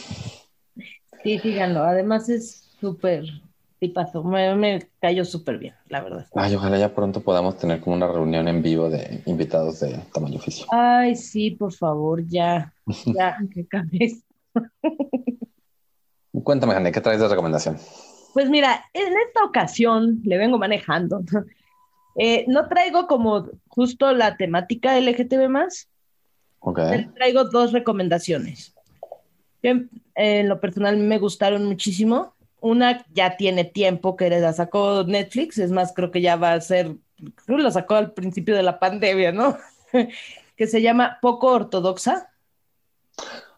[1.23, 1.85] Sí, síganlo.
[1.85, 3.25] Además es súper
[3.79, 4.25] tipazo.
[4.25, 6.27] Me, me cayó súper bien, la verdad.
[6.35, 10.39] Ay, ojalá ya pronto podamos tener como una reunión en vivo de invitados de tamaño
[10.39, 10.67] oficio.
[10.71, 12.75] Ay, sí, por favor, ya.
[13.07, 14.25] Ya, que cabeza.
[16.43, 17.79] Cuéntame, Jane, ¿qué traes de recomendación?
[18.33, 21.23] Pues mira, en esta ocasión le vengo manejando.
[22.15, 25.89] Eh, no traigo como justo la temática LGTB más.
[26.61, 27.07] Okay.
[27.15, 28.75] Traigo dos recomendaciones.
[29.63, 32.35] en, lo personal me gustaron muchísimo.
[32.61, 36.61] Una ya tiene tiempo que la sacó Netflix, es más, creo que ya va a
[36.61, 36.95] ser,
[37.47, 39.57] creo que la sacó al principio de la pandemia, ¿no?
[40.57, 42.31] que se llama Poco Ortodoxa.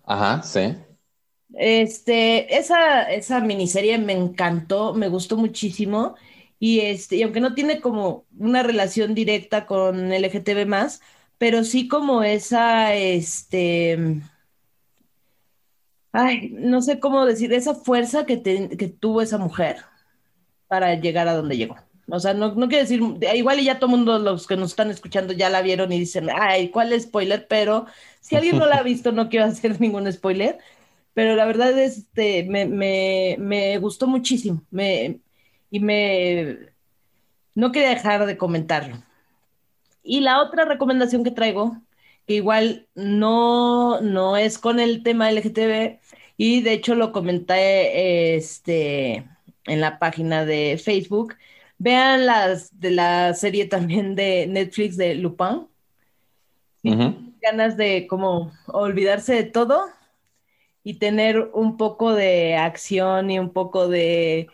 [0.07, 0.77] Ajá, sí.
[1.57, 6.17] Este, esa, esa miniserie me encantó, me gustó muchísimo.
[6.59, 10.67] Y este, y aunque no tiene como una relación directa con LGTB
[11.39, 13.99] pero sí como esa, este,
[16.13, 19.79] ay, no sé cómo decir, esa fuerza que, que tuvo esa mujer
[20.69, 21.77] para llegar a donde llegó.
[22.09, 23.01] O sea, no, no quiero decir,
[23.35, 25.99] igual y ya todo el mundo, los que nos están escuchando ya la vieron y
[25.99, 27.47] dicen, ay, ¿cuál spoiler?
[27.49, 27.87] Pero
[28.21, 30.59] si alguien no la ha visto, no quiero hacer ningún spoiler.
[31.15, 34.63] Pero la verdad, este, me, me, me gustó muchísimo.
[34.71, 35.21] Me,
[35.71, 36.59] y me,
[37.55, 38.97] no quería dejar de comentarlo.
[40.03, 41.79] Y la otra recomendación que traigo,
[42.27, 45.99] que igual no, no es con el tema LGTB,
[46.37, 49.25] y de hecho lo comenté este,
[49.67, 51.35] en la página de Facebook,
[51.79, 55.67] Vean las de la serie también de Netflix de Lupin.
[57.43, 59.87] Ganas de como olvidarse de todo
[60.85, 64.49] y tener un poco de acción y un poco de,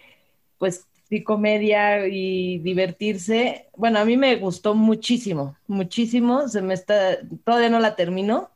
[0.59, 0.87] pues,
[1.24, 3.68] comedia y divertirse.
[3.76, 6.47] Bueno, a mí me gustó muchísimo, muchísimo.
[6.47, 8.51] Se me está, todavía no la termino,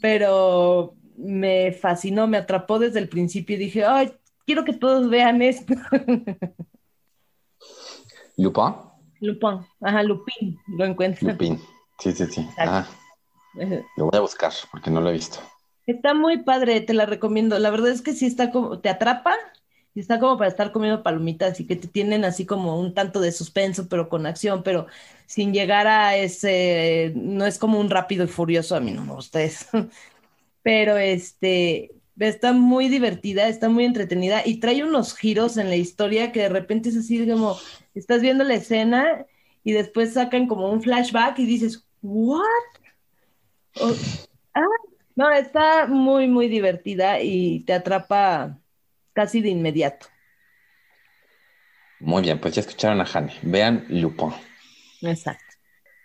[0.00, 4.12] pero me fascinó, me atrapó desde el principio y dije, ay,
[4.46, 5.74] quiero que todos vean esto.
[8.36, 8.74] ¿Lupin?
[9.20, 11.28] Lupin, ajá, Lupin, lo encuentro.
[11.28, 11.60] Lupin,
[11.98, 12.48] sí, sí, sí.
[12.56, 12.86] Ah,
[13.96, 15.40] lo voy a buscar porque no lo he visto.
[15.88, 17.58] Está muy padre, te la recomiendo.
[17.58, 19.34] La verdad es que sí está como, te atrapa
[19.94, 23.20] y está como para estar comiendo palomitas y que te tienen así como un tanto
[23.20, 24.86] de suspenso, pero con acción, pero
[25.26, 29.14] sin llegar a ese, no es como un rápido y furioso, a mí no me
[29.14, 29.66] gusta eso.
[30.64, 36.32] Pero este, está muy divertida, está muy entretenida y trae unos giros en la historia
[36.32, 37.58] que de repente es así como,
[37.94, 39.26] estás viendo la escena
[39.64, 42.42] y después sacan como un flashback y dices, ¿what?
[44.54, 44.87] ah,
[45.18, 48.56] no, está muy, muy divertida y te atrapa
[49.12, 50.06] casi de inmediato.
[51.98, 53.32] Muy bien, pues ya escucharon a Jane.
[53.42, 54.30] Vean Lupin.
[55.02, 55.56] Exacto.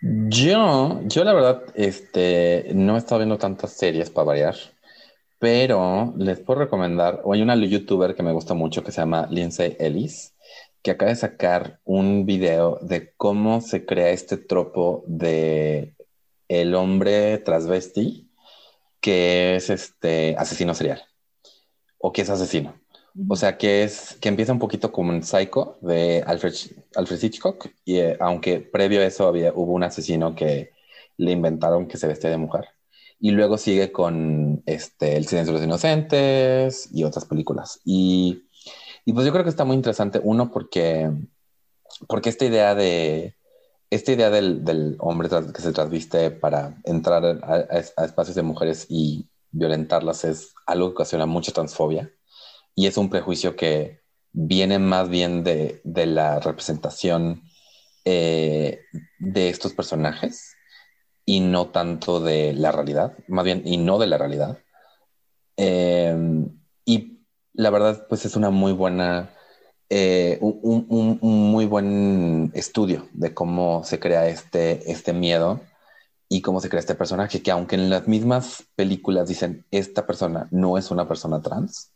[0.02, 4.56] Yo, yo la verdad, este, no he estado viendo tantas series para variar,
[5.38, 9.28] pero les puedo recomendar, o hay una youtuber que me gusta mucho que se llama
[9.30, 10.34] Lindsay Ellis,
[10.82, 15.94] que acaba de sacar un video de cómo se crea este tropo de
[16.48, 18.28] el hombre transvesti
[19.04, 21.02] que es este asesino serial
[21.98, 22.80] o que es asesino.
[23.28, 26.54] O sea, que es que empieza un poquito como un Psycho de Alfred,
[26.96, 30.70] Alfred Hitchcock y eh, aunque previo a eso había hubo un asesino que
[31.18, 32.64] le inventaron que se vestía de mujer
[33.20, 37.82] y luego sigue con este El silencio de los inocentes y otras películas.
[37.84, 38.44] Y,
[39.04, 41.10] y pues yo creo que está muy interesante uno porque
[42.08, 43.36] porque esta idea de
[43.94, 50.24] esta idea del, hombre que se transviste para entrar a, espacios de mujeres y violentarlas
[50.24, 52.10] es algo que ocasiona mucha transfobia
[52.74, 54.00] y es un prejuicio que
[54.32, 57.44] viene más bien de, la representación
[58.04, 58.80] eh,
[59.18, 60.56] de estos personajes
[61.24, 64.58] y no tanto de la realidad, más bien y no de la realidad.
[65.56, 66.16] Eh,
[66.84, 67.20] y
[67.52, 69.30] la verdad, pues es una muy buena
[69.90, 75.60] eh, un, muy buen estudio de cómo se crea este, este miedo
[76.28, 80.48] y cómo se crea este personaje, que aunque en las mismas películas dicen, esta persona
[80.50, 81.92] no es una persona trans,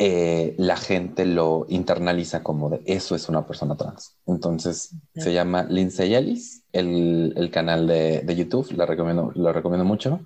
[0.00, 4.16] eh, la gente lo internaliza como de eso es una persona trans.
[4.26, 10.20] Entonces se llama Lindsay Ellis, el, canal de, YouTube, lo recomiendo, lo recomiendo mucho.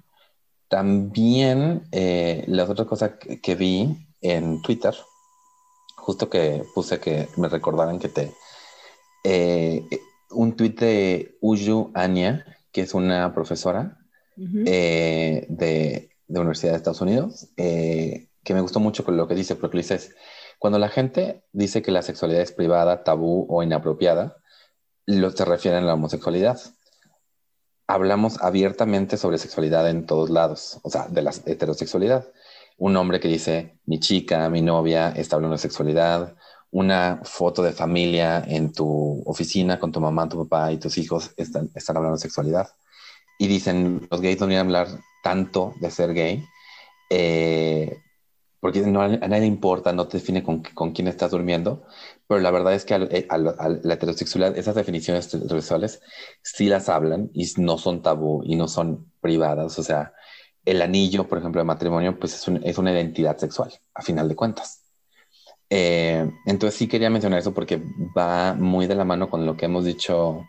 [0.69, 4.95] También eh, la otra cosa que vi en Twitter
[6.03, 8.35] justo que puse que me recordaran que te...
[9.25, 9.87] Eh,
[10.31, 13.99] un tuit de Uyu Anya, que es una profesora
[14.67, 19.35] eh, de, de, Universidad de Estados Unidos, eh, que me gustó mucho con lo que
[19.35, 20.11] dice, porque dice
[20.59, 24.37] cuando la gente dice que la sexualidad es privada, tabú o inapropiada,
[25.07, 26.59] lo se refieren a la homosexualidad.
[27.87, 32.27] Hablamos abiertamente sobre sexualidad en todos lados, o sea, de la heterosexualidad
[32.79, 36.37] un hombre que dice, mi chica, mi novia está hablando de sexualidad,
[36.71, 41.33] una foto de familia en tu oficina con tu mamá, tu papá y tus hijos
[41.37, 42.69] están, están hablando de sexualidad.
[43.39, 44.89] Y dicen, los gays no a hablar
[45.23, 46.45] tanto de ser gay,
[47.11, 47.99] eh,
[48.63, 51.85] porque no, a nadie le importa, no te define con, con, quién estás durmiendo,
[52.29, 56.01] pero la verdad es que a, la heterosexualidad, esas definiciones heterosexuales
[56.43, 60.15] sí las hablan y no son tabú y no son privadas, o sea,
[60.65, 64.85] el anillo, por ejemplo, de matrimonio, pues es, una identidad sexual, a final de cuentas.
[65.71, 67.83] Eh, entonces sí quería mencionar eso porque
[68.17, 70.45] va muy de la mano con lo que hemos dicho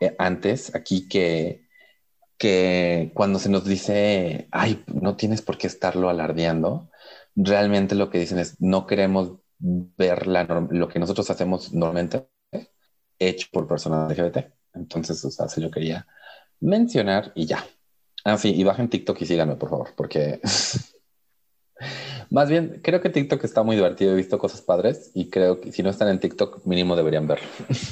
[0.00, 1.66] eh, antes, aquí que,
[2.38, 6.90] que cuando se nos dice, ay, no tienes por qué estarlo alardeando,
[7.36, 12.28] realmente lo que dicen es, no queremos ver lo que nosotros hacemos normalmente
[13.18, 14.52] hecho por personas LGBT.
[14.74, 16.06] Entonces, o sea, eso yo quería
[16.60, 17.64] mencionar y ya.
[18.24, 20.40] Ah, sí, y bajen TikTok y síganme, por favor, porque
[22.30, 24.12] más bien creo que TikTok está muy divertido.
[24.12, 27.46] He visto cosas padres y creo que si no están en TikTok, mínimo deberían verlo.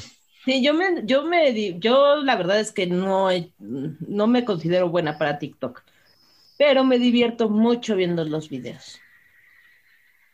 [0.45, 3.29] Sí, yo me, yo me, yo la verdad es que no,
[3.61, 5.85] no me considero buena para TikTok,
[6.59, 8.99] pero me divierto mucho viendo los videos.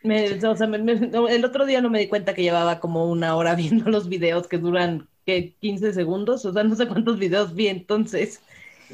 [0.03, 4.49] el otro día no me di cuenta que llevaba como una hora viendo los videos
[4.49, 8.41] que duran que 15 segundos, o sea, no sé cuántos videos vi entonces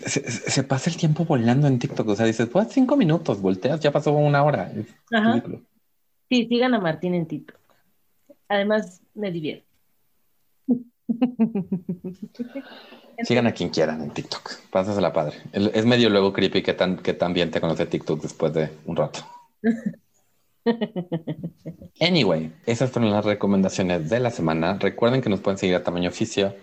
[0.07, 2.09] se, pasa el tiempo volando en TikTok.
[2.09, 4.73] O sea, dices, pues cinco minutos, volteas, ya pasó una hora.
[6.29, 7.59] Sí, sigan a Martín en TikTok.
[8.49, 9.67] Además, me divierte.
[13.23, 14.51] Sigan a quien quieran en TikTok.
[15.01, 15.37] la padre.
[15.53, 19.21] Es medio luego creepy que, tan, que también te conoce TikTok después de un rato.
[22.01, 24.79] Anyway, esas fueron las recomendaciones de la semana.
[24.79, 26.55] Recuerden que nos pueden seguir a Tamaño Oficio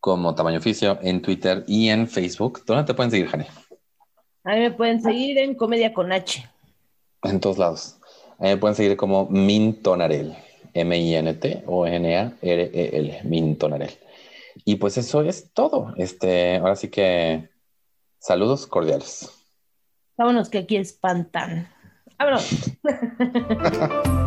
[0.00, 2.64] como Tamaño Oficio en Twitter y en Facebook.
[2.66, 3.44] ¿Dónde te pueden seguir, Jani?
[4.44, 6.48] A mí me pueden seguir en Comedia con H.
[7.22, 7.98] En todos lados.
[8.38, 10.34] A mí me pueden seguir como Mintonarel.
[10.72, 11.60] M-I-N-T-O-N-A-R-E-L.
[13.24, 13.90] Mintonarel.
[14.64, 15.92] Y pues eso es todo.
[15.96, 17.50] Este, ahora sí que
[18.18, 19.30] saludos cordiales.
[20.16, 21.68] Vámonos que aquí espantan.
[22.18, 22.48] Vámonos.